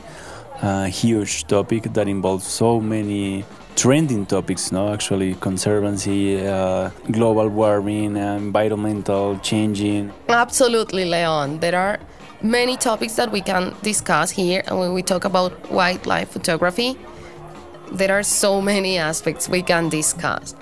uh, 0.62 0.84
huge 0.84 1.46
topic 1.46 1.82
that 1.94 2.08
involves 2.08 2.46
so 2.46 2.80
many 2.80 3.44
trending 3.76 4.24
topics, 4.26 4.72
no? 4.72 4.92
Actually, 4.92 5.34
conservancy, 5.34 6.46
uh, 6.46 6.90
global 7.10 7.48
warming, 7.48 8.16
environmental 8.16 9.38
changing. 9.38 10.12
Absolutely, 10.28 11.04
Leon. 11.04 11.60
There 11.60 11.76
are 11.76 11.98
many 12.42 12.76
topics 12.76 13.14
that 13.16 13.30
we 13.32 13.40
can 13.40 13.74
discuss 13.82 14.30
here. 14.30 14.62
And 14.66 14.78
when 14.78 14.92
we 14.94 15.02
talk 15.02 15.24
about 15.24 15.70
wildlife 15.70 16.30
photography, 16.30 16.98
there 17.92 18.16
are 18.18 18.22
so 18.22 18.60
many 18.60 18.98
aspects 18.98 19.48
we 19.48 19.62
can 19.62 19.88
discuss. 19.88 20.54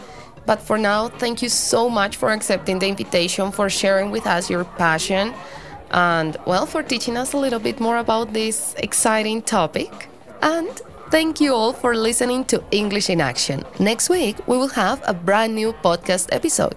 But 0.47 0.61
for 0.61 0.77
now, 0.77 1.09
thank 1.09 1.43
you 1.43 1.49
so 1.49 1.89
much 1.89 2.17
for 2.17 2.31
accepting 2.31 2.79
the 2.79 2.87
invitation, 2.87 3.51
for 3.51 3.71
sharing 3.71 4.11
with 4.11 4.27
us 4.27 4.51
your 4.51 4.65
passion, 4.65 5.35
and 5.91 6.37
well, 6.47 6.67
for 6.67 6.83
teaching 6.83 7.17
us 7.17 7.33
a 7.33 7.39
little 7.39 7.61
bit 7.61 7.81
more 7.81 7.99
about 7.99 8.33
this 8.33 8.75
exciting 8.79 9.43
topic. 9.43 10.09
And 10.43 10.69
thank 11.11 11.41
you 11.41 11.55
all 11.55 11.73
for 11.73 11.95
listening 11.97 12.45
to 12.47 12.63
English 12.71 13.09
in 13.09 13.21
Action. 13.21 13.65
Next 13.79 14.11
week, 14.11 14.37
we 14.47 14.59
will 14.59 14.69
have 14.69 15.03
a 15.07 15.15
brand 15.15 15.55
new 15.55 15.73
podcast 15.73 16.29
episode. 16.31 16.77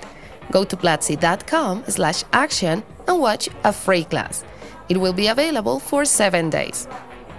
Go 0.51 0.63
to 0.63 0.77
platzi.com 0.77 1.83
slash 1.87 2.23
action 2.31 2.83
and 3.07 3.19
watch 3.19 3.49
a 3.65 3.73
free 3.73 4.05
class. 4.05 4.45
It 4.89 4.97
will 4.97 5.13
be 5.13 5.27
available 5.27 5.79
for 5.79 6.05
seven 6.05 6.49
days. 6.49 6.87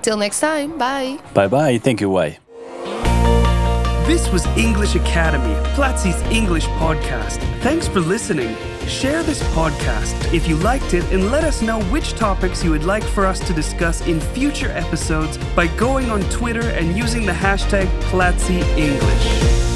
Till 0.03 0.17
next 0.17 0.41
time, 0.41 0.79
bye. 0.79 1.19
Bye 1.35 1.49
bye. 1.49 1.79
Thank 1.79 2.01
you, 2.01 2.11
Wai. 2.11 2.39
This 4.07 4.31
was 4.33 4.47
English 4.57 4.95
Academy, 4.95 5.55
Platzi's 5.75 6.21
English 6.33 6.65
podcast. 6.81 7.41
Thanks 7.61 7.87
for 7.87 8.01
listening. 8.01 8.57
Share 8.87 9.23
this 9.23 9.43
podcast 9.53 10.33
if 10.33 10.49
you 10.49 10.57
liked 10.57 10.95
it 10.95 11.05
and 11.13 11.31
let 11.31 11.45
us 11.45 11.61
know 11.61 11.83
which 11.93 12.15
topics 12.15 12.65
you 12.65 12.71
would 12.71 12.85
like 12.85 13.05
for 13.05 13.27
us 13.27 13.39
to 13.47 13.53
discuss 13.53 14.07
in 14.07 14.19
future 14.19 14.71
episodes 14.71 15.37
by 15.55 15.67
going 15.77 16.11
on 16.11 16.23
Twitter 16.31 16.71
and 16.71 16.97
using 16.97 17.27
the 17.27 17.33
hashtag 17.33 17.87
Platzi 18.05 18.63
English. 18.79 19.68